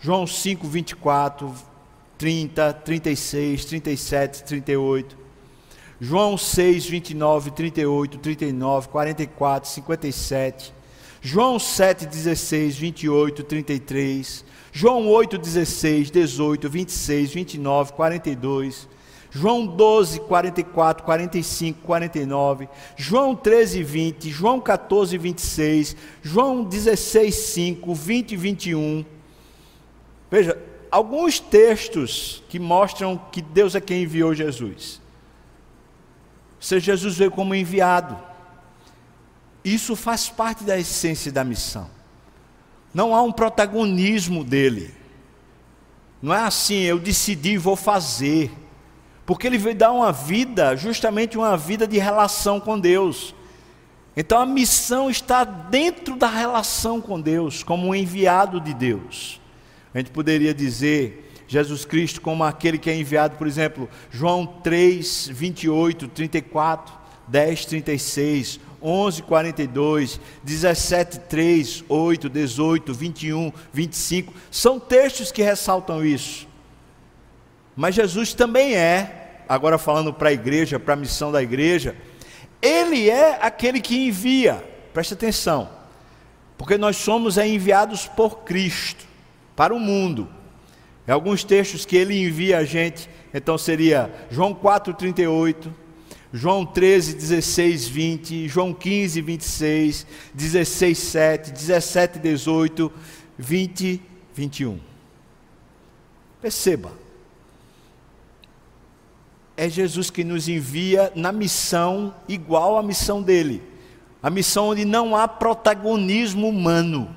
[0.00, 1.52] João 5:24,
[2.18, 5.16] 30, 36, 37, 38.
[6.00, 10.74] João 6, 29, 38, 39, 44, 57.
[11.22, 14.44] João 7, 16, 28, 33.
[14.72, 18.88] João 8, 16, 18, 26, 29, 42.
[19.36, 28.32] João 12, 44, 45, 49, João 13, 20, João 14, 26, João 16, 5, 20
[28.32, 29.04] e 21.
[30.30, 30.58] Veja,
[30.90, 35.02] alguns textos que mostram que Deus é quem enviou Jesus.
[36.58, 38.16] Ser Jesus veio como enviado.
[39.62, 41.90] Isso faz parte da essência da missão.
[42.94, 44.94] Não há um protagonismo dele.
[46.22, 48.50] Não é assim, eu decidi e vou fazer.
[49.26, 53.34] Porque ele veio dar uma vida, justamente uma vida de relação com Deus.
[54.16, 59.40] Então a missão está dentro da relação com Deus, como um enviado de Deus.
[59.92, 65.28] A gente poderia dizer Jesus Cristo como aquele que é enviado, por exemplo, João 3,
[65.32, 66.94] 28, 34,
[67.28, 76.45] 10, 36, 11, 42, 17, 3, 8, 18, 21, 25, são textos que ressaltam isso.
[77.76, 81.94] Mas Jesus também é, agora falando para a igreja, para a missão da igreja,
[82.62, 84.64] ele é aquele que envia,
[84.94, 85.68] preste atenção,
[86.56, 89.04] porque nós somos é, enviados por Cristo
[89.54, 90.26] para o mundo.
[91.06, 95.70] Em alguns textos que ele envia a gente, então seria João 4,38,
[96.32, 102.92] João 13, 16, 20, João 15, 26, 16, 7, 17, 18,
[103.38, 104.02] 20,
[104.34, 104.80] 21.
[106.40, 107.05] Perceba.
[109.56, 113.62] É Jesus que nos envia na missão igual à missão dele.
[114.22, 117.14] A missão onde não há protagonismo humano,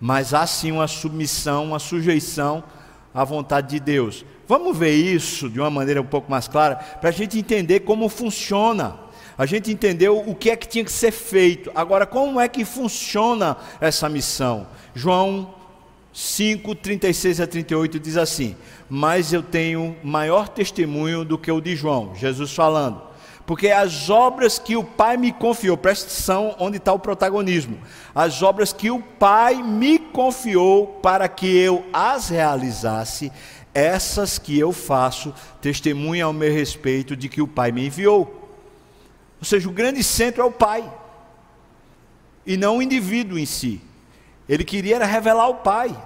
[0.00, 2.64] mas há sim uma submissão, uma sujeição
[3.14, 4.24] à vontade de Deus.
[4.48, 8.08] Vamos ver isso de uma maneira um pouco mais clara, para a gente entender como
[8.08, 8.98] funciona.
[9.38, 11.70] A gente entendeu o que é que tinha que ser feito.
[11.74, 14.66] Agora, como é que funciona essa missão?
[14.94, 15.55] João
[16.18, 18.56] 5, 36 a 38 diz assim:
[18.88, 23.02] Mas eu tenho maior testemunho do que o de João, Jesus falando.
[23.44, 27.78] Porque as obras que o Pai me confiou, presta atenção onde está o protagonismo.
[28.14, 33.30] As obras que o Pai me confiou para que eu as realizasse,
[33.74, 38.56] essas que eu faço, testemunha ao meu respeito de que o Pai me enviou.
[39.38, 40.90] Ou seja, o grande centro é o Pai,
[42.46, 43.82] e não o indivíduo em si.
[44.48, 45.96] Ele queria revelar o Pai,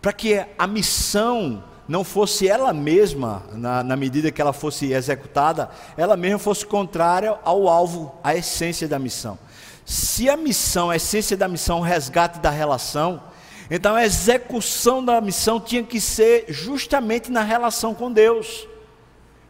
[0.00, 5.70] para que a missão não fosse ela mesma, na, na, medida que ela fosse executada,
[5.96, 9.38] ela mesma fosse contrária ao alvo, à essência da missão.
[9.84, 13.22] Se a missão, a essência da missão, o resgate da relação,
[13.70, 18.66] então a execução da missão tinha que ser justamente na relação com Deus.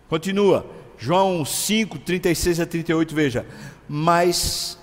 [0.09, 0.67] Continua,
[0.99, 3.47] João 5, 36 a 38, veja.
[3.89, 4.79] Mas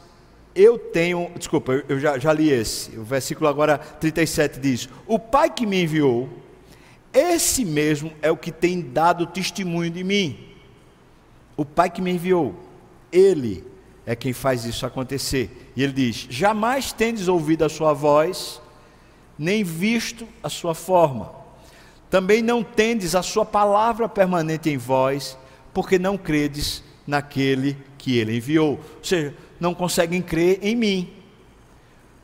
[0.56, 5.50] eu tenho, desculpa, eu já, já li esse, o versículo agora 37 diz: O Pai
[5.50, 6.30] que me enviou,
[7.12, 10.48] esse mesmo é o que tem dado testemunho de mim.
[11.56, 12.56] O Pai que me enviou,
[13.12, 13.64] Ele
[14.06, 15.72] é quem faz isso acontecer.
[15.76, 18.62] E ele diz: Jamais tendes ouvido a sua voz,
[19.38, 21.32] nem visto a sua forma.
[22.10, 25.38] Também não tendes a sua palavra permanente em vós,
[25.74, 28.74] porque não credes naquele que ele enviou.
[28.98, 29.34] Ou seja,
[29.64, 31.14] não conseguem crer em mim.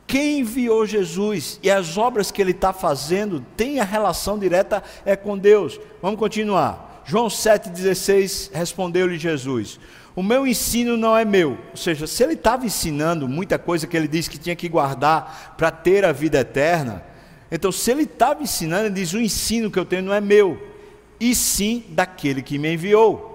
[0.06, 5.16] Quem enviou Jesus e as obras que ele está fazendo tem a relação direta é
[5.16, 5.80] com Deus.
[6.02, 7.02] Vamos continuar.
[7.06, 9.80] João 7,16 respondeu-lhe Jesus:
[10.14, 11.56] O meu ensino não é meu.
[11.70, 15.54] Ou seja, se ele estava ensinando muita coisa que ele disse que tinha que guardar
[15.56, 17.02] para ter a vida eterna,
[17.50, 20.60] então se ele estava ensinando, ele diz: O ensino que eu tenho não é meu,
[21.18, 23.29] e sim daquele que me enviou.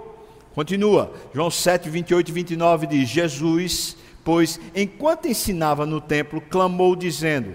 [0.55, 7.53] Continua, João 7, 28 e 29 diz: Jesus, pois, enquanto ensinava no templo, clamou, dizendo: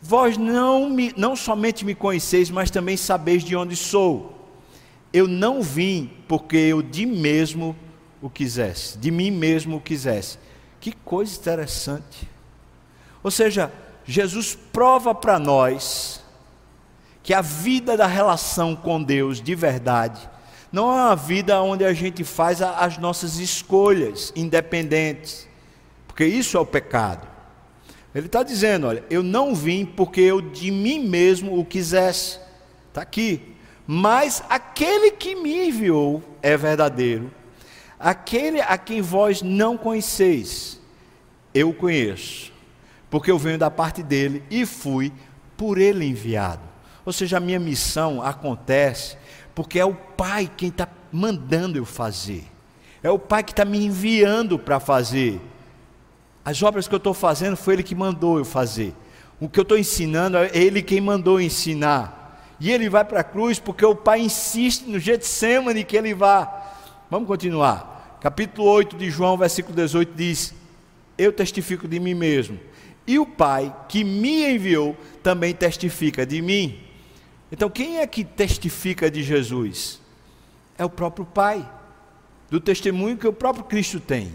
[0.00, 4.48] Vós não, me, não somente me conheceis, mas também sabeis de onde sou.
[5.12, 7.76] Eu não vim porque eu de mesmo
[8.22, 10.38] o quisesse, de mim mesmo o quisesse.
[10.80, 12.26] Que coisa interessante.
[13.22, 13.70] Ou seja,
[14.06, 16.24] Jesus prova para nós
[17.22, 20.32] que a vida da relação com Deus de verdade
[20.74, 25.48] não é uma vida onde a gente faz as nossas escolhas independentes,
[26.04, 27.28] porque isso é o pecado.
[28.12, 32.40] Ele está dizendo: olha, eu não vim porque eu de mim mesmo o quisesse,
[32.88, 33.54] está aqui.
[33.86, 37.30] Mas aquele que me enviou é verdadeiro,
[37.96, 40.80] aquele a quem vós não conheceis,
[41.54, 42.52] eu o conheço,
[43.08, 45.12] porque eu venho da parte dele e fui
[45.56, 46.62] por ele enviado.
[47.06, 49.16] Ou seja, a minha missão acontece
[49.54, 52.44] porque é o Pai quem está mandando eu fazer,
[53.02, 55.40] é o Pai que está me enviando para fazer.
[56.44, 58.94] As obras que eu estou fazendo foi Ele que mandou eu fazer.
[59.40, 62.24] O que eu estou ensinando é Ele quem mandou ensinar.
[62.60, 66.72] E ele vai para a cruz porque o Pai insiste no Getsemane que ele vá.
[67.10, 68.18] Vamos continuar.
[68.20, 70.54] Capítulo 8 de João, versículo 18 diz:
[71.18, 72.58] Eu testifico de mim mesmo,
[73.06, 76.80] e o Pai que me enviou também testifica de mim.
[77.54, 80.00] Então, quem é que testifica de Jesus?
[80.76, 81.64] É o próprio Pai,
[82.50, 84.32] do testemunho que o próprio Cristo tem.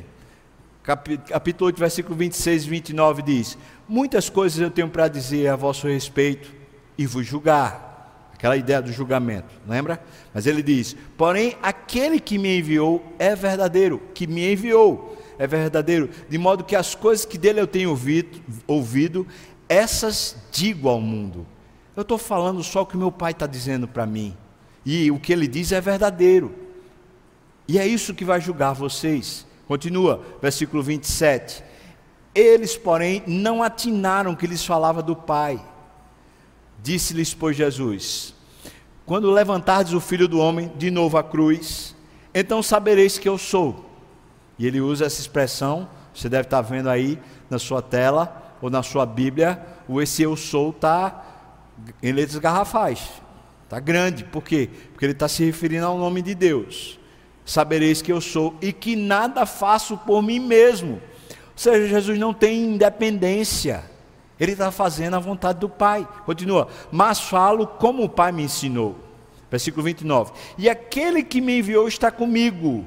[1.27, 3.57] Capítulo 8, versículo 26 e 29 diz:
[3.89, 6.49] Muitas coisas eu tenho para dizer a vosso respeito
[6.97, 8.31] e vos julgar.
[8.33, 10.01] Aquela ideia do julgamento, lembra?
[10.33, 16.09] Mas ele diz: Porém, aquele que me enviou é verdadeiro, que me enviou é verdadeiro,
[16.29, 19.27] de modo que as coisas que dele eu tenho ouvido, ouvido
[19.67, 21.45] essas digo ao mundo.
[21.99, 24.33] Eu estou falando só o que meu pai está dizendo para mim.
[24.85, 26.55] E o que ele diz é verdadeiro.
[27.67, 29.45] E é isso que vai julgar vocês.
[29.67, 31.61] Continua, versículo 27.
[32.33, 35.61] Eles, porém, não atinaram que lhes falava do Pai.
[36.81, 38.33] Disse-lhes, pois, Jesus:
[39.05, 41.93] Quando levantardes o filho do homem de novo à cruz,
[42.33, 43.89] então sabereis que eu sou.
[44.57, 47.19] E ele usa essa expressão, você deve estar vendo aí
[47.49, 51.25] na sua tela ou na sua Bíblia, o esse eu sou está
[52.01, 53.09] em letras garrafais.
[53.63, 54.69] Está grande, por quê?
[54.91, 56.99] Porque ele está se referindo ao nome de Deus.
[57.45, 60.93] Sabereis que eu sou e que nada faço por mim mesmo.
[60.93, 63.83] Ou seja, Jesus não tem independência.
[64.39, 66.07] Ele está fazendo a vontade do Pai.
[66.25, 66.67] Continua.
[66.91, 68.95] Mas falo como o Pai me ensinou.
[69.51, 70.31] Versículo 29.
[70.57, 72.85] E aquele que me enviou está comigo,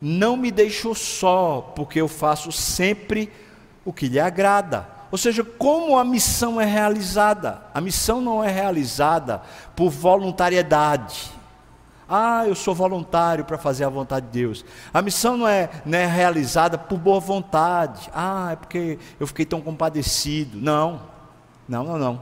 [0.00, 3.30] não me deixou só, porque eu faço sempre
[3.84, 4.93] o que lhe agrada.
[5.14, 7.62] Ou seja, como a missão é realizada?
[7.72, 9.40] A missão não é realizada
[9.76, 11.30] por voluntariedade.
[12.08, 14.64] Ah, eu sou voluntário para fazer a vontade de Deus.
[14.92, 18.10] A missão não é, é realizada por boa vontade.
[18.12, 20.58] Ah, é porque eu fiquei tão compadecido.
[20.60, 21.02] Não,
[21.68, 22.20] não, não, não.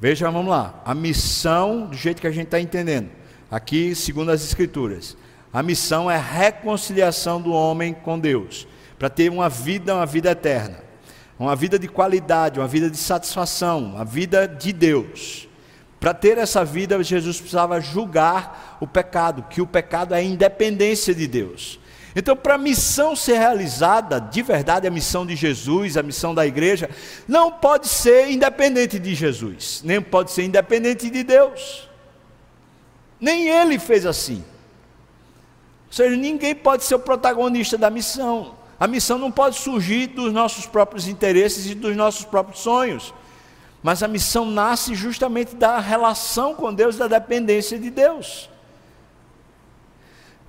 [0.00, 0.72] Veja, vamos lá.
[0.84, 3.10] A missão, do jeito que a gente está entendendo,
[3.50, 5.16] aqui, segundo as Escrituras,
[5.52, 10.30] a missão é a reconciliação do homem com Deus, para ter uma vida, uma vida
[10.30, 10.85] eterna,
[11.38, 15.48] uma vida de qualidade, uma vida de satisfação, uma vida de Deus.
[16.00, 21.14] Para ter essa vida, Jesus precisava julgar o pecado, que o pecado é a independência
[21.14, 21.78] de Deus.
[22.14, 26.46] Então, para a missão ser realizada, de verdade, a missão de Jesus, a missão da
[26.46, 26.88] igreja,
[27.28, 31.86] não pode ser independente de Jesus, nem pode ser independente de Deus.
[33.20, 34.42] Nem ele fez assim.
[35.88, 38.55] Ou seja, ninguém pode ser o protagonista da missão.
[38.78, 43.14] A missão não pode surgir dos nossos próprios interesses e dos nossos próprios sonhos.
[43.82, 48.50] Mas a missão nasce justamente da relação com Deus, da dependência de Deus.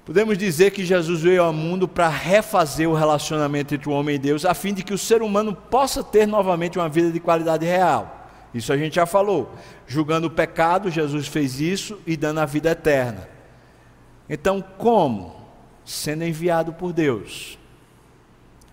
[0.06, 4.20] Podemos dizer que Jesus veio ao mundo para refazer o relacionamento entre o homem e
[4.20, 7.66] Deus, a fim de que o ser humano possa ter novamente uma vida de qualidade
[7.66, 8.30] real.
[8.54, 9.52] Isso a gente já falou.
[9.86, 13.28] Julgando o pecado, Jesus fez isso e dando a vida eterna.
[14.30, 15.36] Então, como?
[15.86, 17.57] Sendo enviado por Deus.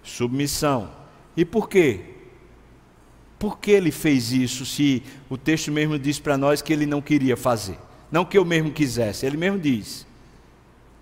[0.04, 0.90] Submissão.
[1.36, 2.14] E por quê?
[3.38, 7.02] Por que ele fez isso se o texto mesmo diz para nós que ele não
[7.02, 7.78] queria fazer?
[8.12, 10.06] Não que eu mesmo quisesse, ele mesmo diz.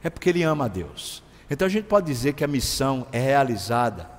[0.02, 1.22] É porque ele ama a Deus.
[1.50, 4.10] Então a gente pode dizer que a missão é realizada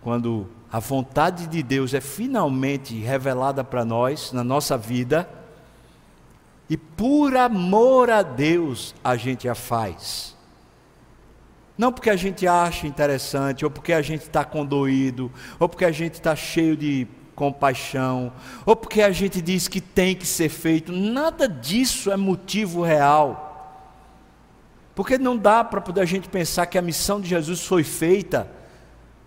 [0.00, 5.28] quando a vontade de Deus é finalmente revelada para nós, na nossa vida,
[6.68, 10.31] e por amor a Deus a gente a faz.
[11.82, 15.90] Não porque a gente acha interessante, ou porque a gente está condoído, ou porque a
[15.90, 18.32] gente está cheio de compaixão,
[18.64, 23.90] ou porque a gente diz que tem que ser feito, nada disso é motivo real.
[24.94, 28.48] Porque não dá para poder a gente pensar que a missão de Jesus foi feita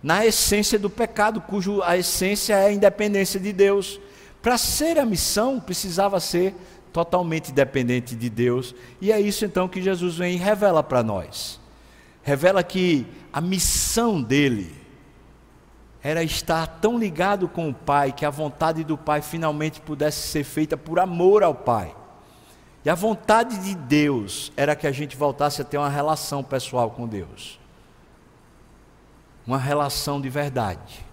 [0.02, 4.00] na essência do pecado, cujo a essência é a independência de Deus.
[4.40, 6.54] Para ser a missão, precisava ser
[6.90, 11.65] totalmente dependente de Deus, e é isso então que Jesus vem e revela para nós.
[12.26, 14.74] Revela que a missão dele
[16.02, 20.42] era estar tão ligado com o Pai que a vontade do Pai finalmente pudesse ser
[20.42, 21.94] feita por amor ao Pai.
[22.84, 26.90] E a vontade de Deus era que a gente voltasse a ter uma relação pessoal
[26.90, 27.60] com Deus.
[29.46, 31.06] Uma relação de verdade,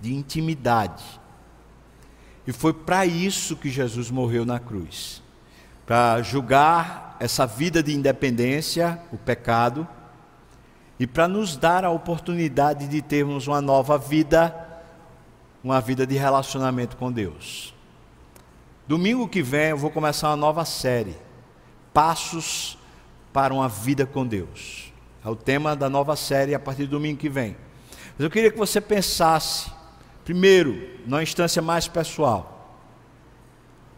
[0.00, 1.04] de intimidade.
[2.44, 5.22] E foi para isso que Jesus morreu na cruz
[5.88, 9.88] para julgar essa vida de independência, o pecado
[11.00, 14.54] e para nos dar a oportunidade de termos uma nova vida,
[15.64, 17.74] uma vida de relacionamento com Deus.
[18.86, 21.16] Domingo que vem eu vou começar uma nova série,
[21.94, 22.76] Passos
[23.32, 24.92] para uma vida com Deus.
[25.24, 27.56] É o tema da nova série a partir do domingo que vem.
[28.10, 29.70] Mas eu queria que você pensasse,
[30.22, 32.76] primeiro, numa instância mais pessoal.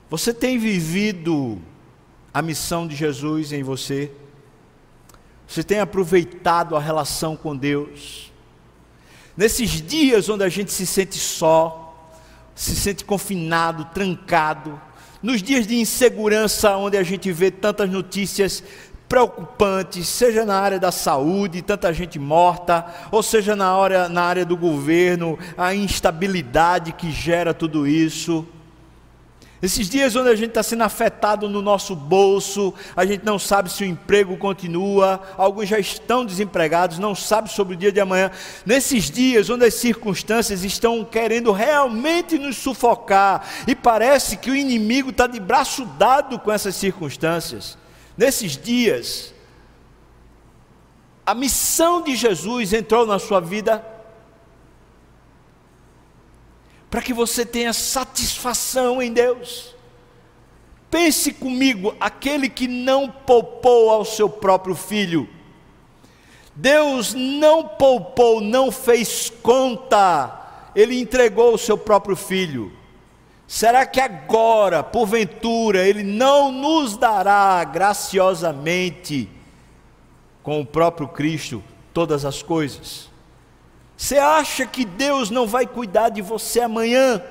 [0.08, 1.60] Você tem vivido
[2.32, 4.10] a missão de Jesus em você?
[5.46, 8.32] Você tem aproveitado a relação com Deus?
[9.36, 12.12] Nesses dias onde a gente se sente só,
[12.54, 14.80] se sente confinado, trancado,
[15.22, 18.62] nos dias de insegurança, onde a gente vê tantas notícias
[19.08, 24.44] preocupantes, seja na área da saúde, tanta gente morta, ou seja na área, na área
[24.44, 28.46] do governo, a instabilidade que gera tudo isso.
[29.62, 33.70] Esses dias onde a gente está sendo afetado no nosso bolso, a gente não sabe
[33.70, 38.30] se o emprego continua, alguns já estão desempregados, não sabe sobre o dia de amanhã.
[38.64, 45.10] Nesses dias onde as circunstâncias estão querendo realmente nos sufocar e parece que o inimigo
[45.10, 47.76] está de braço dado com essas circunstâncias.
[48.16, 49.34] Nesses dias,
[51.26, 53.84] a missão de Jesus entrou na sua vida
[56.90, 59.74] para que você tenha satisfação em Deus.
[60.90, 65.28] Pense comigo, aquele que não poupou ao seu próprio filho,
[66.54, 72.72] Deus não poupou, não fez conta, Ele entregou o seu próprio filho.
[73.46, 79.28] Será que agora, porventura, Ele não nos dará graciosamente,
[80.42, 81.62] com o próprio Cristo,
[81.94, 83.09] todas as coisas?
[84.00, 87.22] Você acha que Deus não vai cuidar de você amanhã?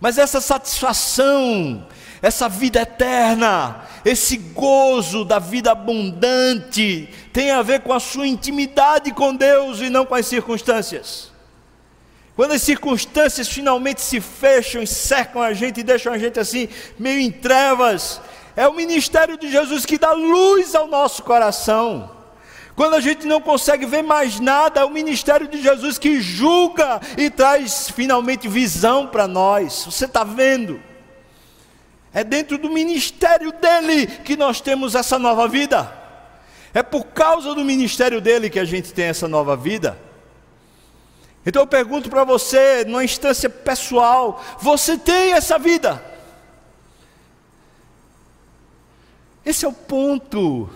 [0.00, 1.86] Mas essa satisfação,
[2.22, 9.12] essa vida eterna, esse gozo da vida abundante, tem a ver com a sua intimidade
[9.12, 11.30] com Deus e não com as circunstâncias.
[12.34, 16.66] Quando as circunstâncias finalmente se fecham e cercam a gente e deixam a gente assim,
[16.98, 18.22] meio em trevas,
[18.56, 22.23] é o ministério de Jesus que dá luz ao nosso coração.
[22.76, 27.00] Quando a gente não consegue ver mais nada, é o ministério de Jesus que julga
[27.16, 29.84] e traz finalmente visão para nós.
[29.84, 30.82] Você está vendo?
[32.12, 35.92] É dentro do ministério dele que nós temos essa nova vida.
[36.72, 39.96] É por causa do ministério dele que a gente tem essa nova vida.
[41.46, 46.04] Então eu pergunto para você, numa instância pessoal, você tem essa vida?
[49.44, 50.68] Esse é o ponto.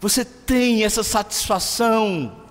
[0.00, 2.44] Você tem essa satisfação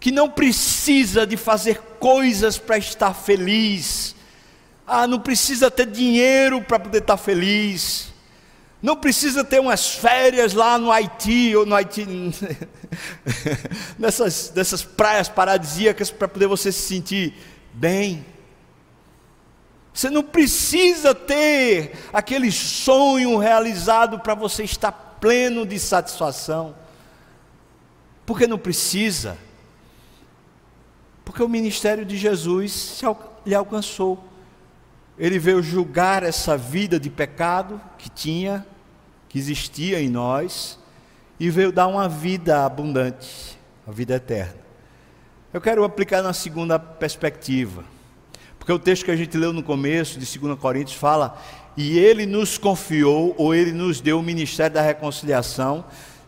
[0.00, 4.14] que não precisa de fazer coisas para estar feliz.
[4.86, 8.12] Ah, não precisa ter dinheiro para poder estar feliz.
[8.82, 12.06] Não precisa ter umas férias lá no Haiti ou no Haiti
[13.98, 17.34] nessas dessas praias paradisíacas para poder você se sentir
[17.72, 18.24] bem.
[19.92, 26.74] Você não precisa ter aquele sonho realizado para você estar pleno de satisfação.
[28.24, 29.36] Porque não precisa.
[31.24, 33.00] Porque o ministério de Jesus
[33.44, 34.22] lhe alcançou.
[35.18, 38.66] Ele veio julgar essa vida de pecado que tinha,
[39.28, 40.78] que existia em nós,
[41.38, 44.56] e veio dar uma vida abundante, a vida eterna.
[45.52, 47.84] Eu quero aplicar na segunda perspectiva.
[48.66, 51.40] Porque o texto que a gente leu no começo de 2 Coríntios fala:
[51.76, 55.84] E ele nos confiou, ou ele nos deu o ministério da reconciliação,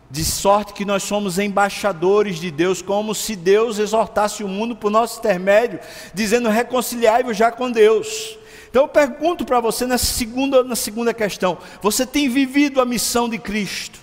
[0.09, 4.89] de sorte que nós somos embaixadores de Deus, como se Deus exortasse o mundo por
[4.89, 5.81] nosso intermédio,
[6.13, 8.37] dizendo: reconciliai-vos já com Deus.
[8.69, 13.27] Então eu pergunto para você nessa segunda, na segunda questão: você tem vivido a missão
[13.27, 13.99] de Cristo?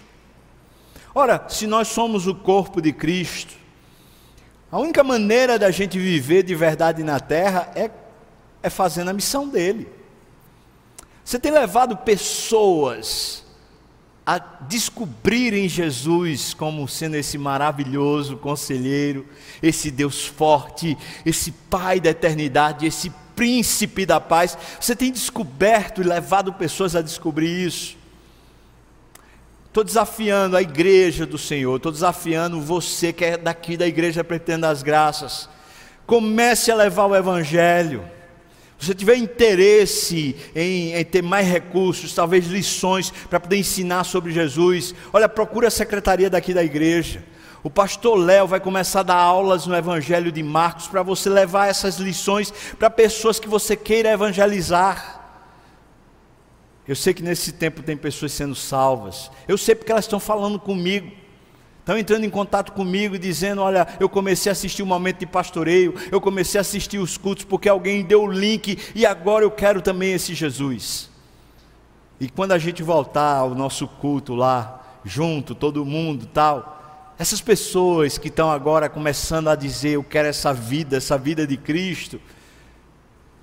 [1.15, 3.55] Ora, se nós somos o corpo de Cristo,
[4.71, 7.91] a única maneira da gente viver de verdade na terra é
[8.67, 9.89] é fazendo a missão dele.
[11.25, 13.45] Você tem levado pessoas
[14.25, 19.25] a descobrirem Jesus como sendo esse maravilhoso conselheiro,
[19.63, 24.59] esse Deus forte, esse Pai da eternidade, esse príncipe da paz.
[24.81, 27.97] Você tem descoberto e levado pessoas a descobrir isso.
[29.69, 34.67] Estou desafiando a igreja do Senhor, estou desafiando você que é daqui da igreja pretendo
[34.67, 35.49] as graças.
[36.05, 38.16] Comece a levar o Evangelho
[38.79, 44.95] você tiver interesse em, em, ter mais recursos, talvez lições para poder ensinar sobre Jesus,
[45.13, 47.25] olha, procura a secretaria daqui da igreja.
[47.63, 51.69] O pastor Léo vai começar a dar aulas no Evangelho de Marcos para você levar
[51.69, 55.25] essas lições para pessoas que você queira evangelizar.
[56.87, 59.31] Eu sei que nesse tempo tem pessoas sendo salvas.
[59.49, 61.11] Eu sei porque elas estão falando comigo
[61.87, 65.95] estão entrando em contato comigo dizendo: Olha, eu comecei a assistir o momento de pastoreio,
[66.11, 69.81] eu comecei a assistir os cultos porque alguém deu o link e agora eu quero
[69.81, 71.09] também esse Jesus.
[72.19, 78.19] E quando a gente voltar ao nosso culto lá, junto, todo mundo tal, essas pessoas
[78.19, 82.21] que estão agora começando a dizer: Eu quero essa vida, essa vida de Cristo,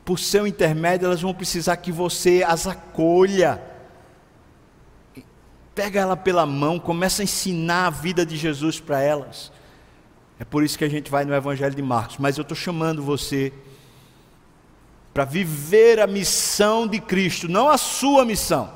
[0.04, 3.73] por seu intermédio, elas vão precisar que você as acolha
[5.76, 9.52] Pega ela pela mão, começa a ensinar a vida de Jesus para elas.
[10.40, 12.18] É por isso que a gente vai no Evangelho de Marcos.
[12.20, 13.52] Mas eu estou chamando você
[15.14, 18.72] para viver a missão de Cristo, não a sua missão.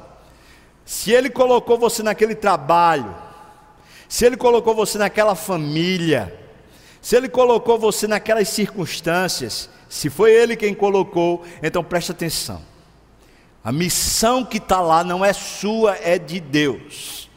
[0.86, 3.14] Se Ele colocou você naquele trabalho,
[4.08, 6.34] se Ele colocou você naquela família,
[7.02, 12.62] se Ele colocou você naquelas circunstâncias, se foi Ele quem colocou, então preste atenção.
[13.68, 17.30] A missão que está lá não é sua, é de Deus.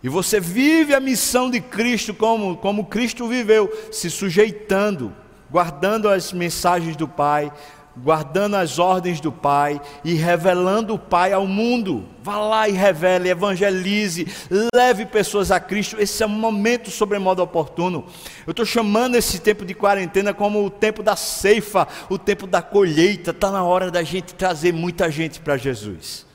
[0.00, 5.12] E você vive a missão de Cristo como, como Cristo viveu, se sujeitando,
[5.50, 7.52] guardando as mensagens do Pai,
[7.96, 12.04] guardando as ordens do Pai e revelando o Pai ao mundo.
[12.22, 14.26] Vá lá e revele, evangelize,
[14.74, 15.96] leve pessoas a Cristo.
[15.98, 18.06] Esse é um momento sobremodo oportuno.
[18.46, 22.62] Eu estou chamando esse tempo de quarentena como o tempo da ceifa, o tempo da
[22.62, 23.30] colheita.
[23.30, 26.26] Está na hora da gente trazer muita gente para Jesus.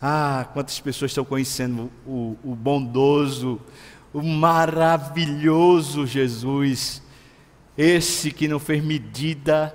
[0.00, 3.60] Ah, quantas pessoas estão conhecendo o, o bondoso,
[4.12, 7.02] o maravilhoso Jesus,
[7.76, 9.74] esse que não fez medida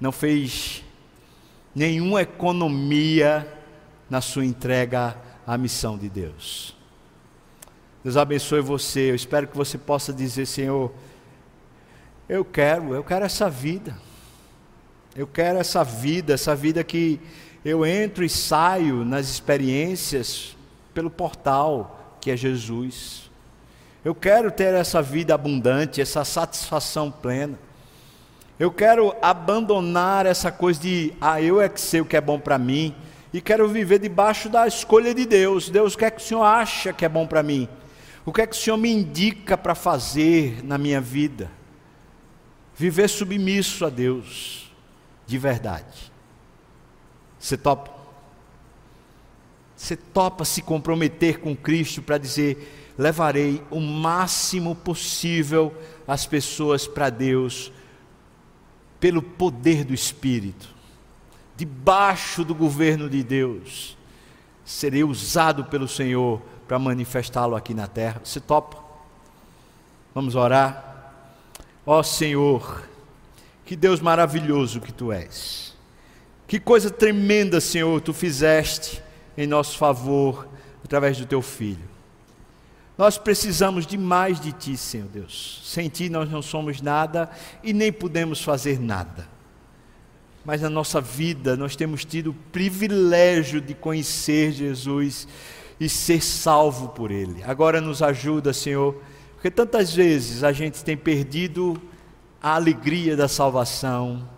[0.00, 0.84] não fez
[1.74, 3.46] nenhuma economia
[4.08, 6.76] na sua entrega à missão de Deus.
[8.02, 9.10] Deus abençoe você.
[9.10, 10.92] Eu espero que você possa dizer, Senhor,
[12.28, 13.96] eu quero, eu quero essa vida.
[15.16, 17.20] Eu quero essa vida, essa vida que
[17.64, 20.56] eu entro e saio nas experiências
[20.94, 23.30] pelo portal que é Jesus.
[24.04, 27.58] Eu quero ter essa vida abundante, essa satisfação plena.
[28.58, 32.40] Eu quero abandonar essa coisa de, ah, eu é que sei o que é bom
[32.40, 32.94] para mim,
[33.32, 35.70] e quero viver debaixo da escolha de Deus.
[35.70, 37.68] Deus, o que é que o Senhor acha que é bom para mim?
[38.24, 41.50] O que é que o Senhor me indica para fazer na minha vida?
[42.74, 44.72] Viver submisso a Deus,
[45.26, 46.12] de verdade.
[47.38, 47.96] Você topa?
[49.76, 55.72] Você topa se comprometer com Cristo para dizer: levarei o máximo possível
[56.06, 57.72] as pessoas para Deus,
[59.00, 60.68] pelo poder do Espírito,
[61.56, 63.96] debaixo do governo de Deus,
[64.64, 68.20] serei usado pelo Senhor para manifestá-lo aqui na terra.
[68.22, 68.76] Você topa?
[70.14, 71.12] Vamos orar.
[71.86, 72.82] Ó oh, Senhor,
[73.64, 75.74] que Deus maravilhoso que tu és.
[76.46, 79.02] Que coisa tremenda, Senhor, tu fizeste
[79.36, 80.48] em nosso favor
[80.84, 81.97] através do teu filho.
[82.98, 85.62] Nós precisamos demais de ti, Senhor Deus.
[85.64, 87.30] Sem ti nós não somos nada
[87.62, 89.28] e nem podemos fazer nada.
[90.44, 95.28] Mas na nossa vida nós temos tido o privilégio de conhecer Jesus
[95.78, 97.40] e ser salvo por Ele.
[97.44, 99.00] Agora nos ajuda, Senhor,
[99.34, 101.80] porque tantas vezes a gente tem perdido
[102.42, 104.28] a alegria da salvação,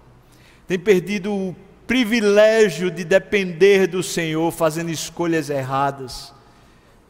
[0.66, 1.56] tem perdido o
[1.86, 6.34] privilégio de depender do Senhor, fazendo escolhas erradas.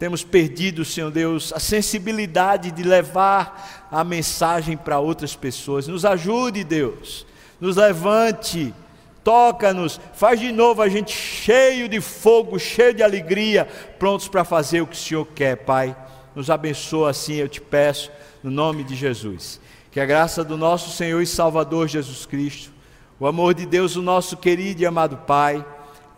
[0.01, 5.87] Temos perdido, Senhor Deus, a sensibilidade de levar a mensagem para outras pessoas.
[5.87, 7.25] Nos ajude, Deus,
[7.61, 8.75] nos levante
[9.23, 14.81] toca-nos, faz de novo a gente cheio de fogo, cheio de alegria, prontos para fazer
[14.81, 15.95] o que o Senhor quer, Pai.
[16.35, 18.11] Nos abençoa assim, eu te peço,
[18.43, 19.61] no nome de Jesus.
[19.91, 22.73] Que a graça do nosso Senhor e Salvador Jesus Cristo,
[23.19, 25.65] o amor de Deus, o nosso querido e amado Pai,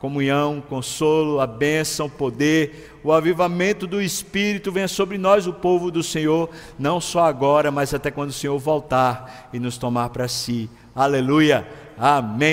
[0.02, 6.02] comunhão, consolo, a bênção, poder, o avivamento do Espírito venha sobre nós, o povo do
[6.02, 10.68] Senhor, não só agora, mas até quando o Senhor voltar e nos tomar para si.
[10.92, 11.68] Aleluia.
[11.96, 12.50] Amém.